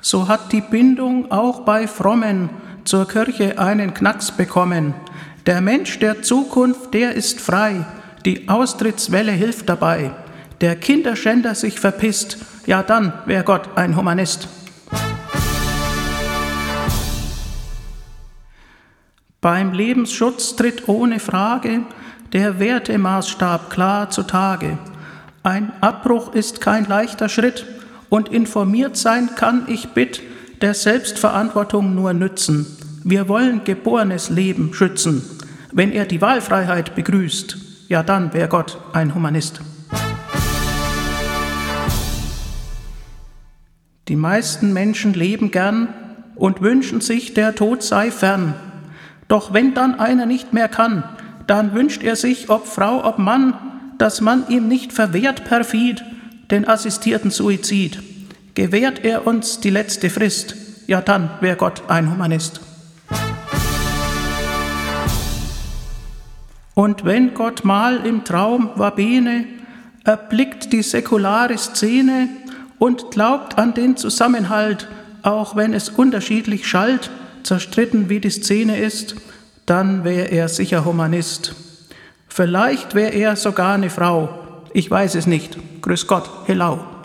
So 0.00 0.28
hat 0.28 0.52
die 0.52 0.60
Bindung 0.60 1.30
auch 1.30 1.60
bei 1.60 1.86
Frommen 1.86 2.50
zur 2.84 3.06
Kirche 3.06 3.58
einen 3.58 3.94
Knacks 3.94 4.32
bekommen. 4.32 4.94
Der 5.46 5.60
Mensch 5.60 5.98
der 5.98 6.22
Zukunft, 6.22 6.92
der 6.92 7.14
ist 7.14 7.40
frei, 7.40 7.86
die 8.24 8.48
Austrittswelle 8.48 9.32
hilft 9.32 9.68
dabei. 9.68 10.10
Der 10.60 10.76
Kinderschänder 10.76 11.54
sich 11.54 11.78
verpisst, 11.78 12.38
ja 12.66 12.82
dann 12.82 13.12
wäre 13.26 13.44
Gott 13.44 13.76
ein 13.76 13.96
Humanist. 13.96 14.48
Beim 19.40 19.72
Lebensschutz 19.72 20.56
tritt 20.56 20.88
ohne 20.88 21.20
Frage 21.20 21.82
der 22.32 22.58
Wertemaßstab 22.58 23.70
klar 23.70 24.10
zutage. 24.10 24.78
Ein 25.44 25.72
Abbruch 25.80 26.34
ist 26.34 26.60
kein 26.60 26.86
leichter 26.86 27.28
Schritt 27.28 27.64
und 28.08 28.30
informiert 28.30 28.96
sein 28.96 29.30
kann 29.36 29.66
ich 29.68 29.90
bitt 29.90 30.22
der 30.60 30.74
Selbstverantwortung 30.74 31.94
nur 31.94 32.14
nützen. 32.14 32.66
Wir 33.04 33.28
wollen 33.28 33.62
geborenes 33.62 34.28
Leben 34.28 34.74
schützen. 34.74 35.22
Wenn 35.70 35.92
er 35.92 36.04
die 36.04 36.20
Wahlfreiheit 36.20 36.96
begrüßt, 36.96 37.58
ja 37.86 38.02
dann 38.02 38.34
wäre 38.34 38.48
Gott 38.48 38.78
ein 38.92 39.14
Humanist. 39.14 39.60
Die 44.08 44.16
meisten 44.16 44.72
Menschen 44.72 45.14
leben 45.14 45.52
gern 45.52 45.94
und 46.34 46.60
wünschen 46.60 47.00
sich, 47.00 47.34
der 47.34 47.54
Tod 47.54 47.84
sei 47.84 48.10
fern. 48.10 48.54
Doch 49.28 49.52
wenn 49.52 49.74
dann 49.74 50.00
einer 50.00 50.24
nicht 50.24 50.54
mehr 50.54 50.68
kann, 50.68 51.04
dann 51.46 51.74
wünscht 51.74 52.02
er 52.02 52.16
sich, 52.16 52.48
ob 52.48 52.66
Frau, 52.66 53.04
ob 53.04 53.18
Mann, 53.18 53.54
dass 53.98 54.20
man 54.22 54.48
ihm 54.48 54.68
nicht 54.68 54.92
verwehrt 54.92 55.44
perfid 55.44 56.02
den 56.50 56.66
assistierten 56.66 57.30
Suizid. 57.30 58.02
Gewährt 58.54 59.04
er 59.04 59.26
uns 59.26 59.60
die 59.60 59.70
letzte 59.70 60.08
Frist, 60.08 60.56
ja 60.86 61.02
dann 61.02 61.30
wäre 61.40 61.56
Gott 61.56 61.82
ein 61.88 62.10
Humanist. 62.10 62.60
Und 66.74 67.04
wenn 67.04 67.34
Gott 67.34 67.64
mal 67.64 68.06
im 68.06 68.24
Traum 68.24 68.70
war 68.76 68.94
Bene, 68.94 69.44
erblickt 70.04 70.72
die 70.72 70.82
säkulare 70.82 71.58
Szene 71.58 72.28
und 72.78 73.10
glaubt 73.10 73.58
an 73.58 73.74
den 73.74 73.96
Zusammenhalt, 73.96 74.88
auch 75.22 75.56
wenn 75.56 75.74
es 75.74 75.88
unterschiedlich 75.88 76.66
schallt, 76.66 77.10
zerstritten 77.42 78.08
wie 78.08 78.20
die 78.20 78.30
Szene 78.30 78.78
ist, 78.78 79.16
dann 79.66 80.04
wäre 80.04 80.30
er 80.30 80.48
sicher 80.48 80.84
Humanist. 80.84 81.54
Vielleicht 82.28 82.94
wäre 82.94 83.12
er 83.12 83.36
sogar 83.36 83.74
eine 83.74 83.90
Frau. 83.90 84.64
Ich 84.72 84.90
weiß 84.90 85.14
es 85.14 85.26
nicht. 85.26 85.58
Grüß 85.82 86.06
Gott, 86.06 86.28
hello. 86.46 86.97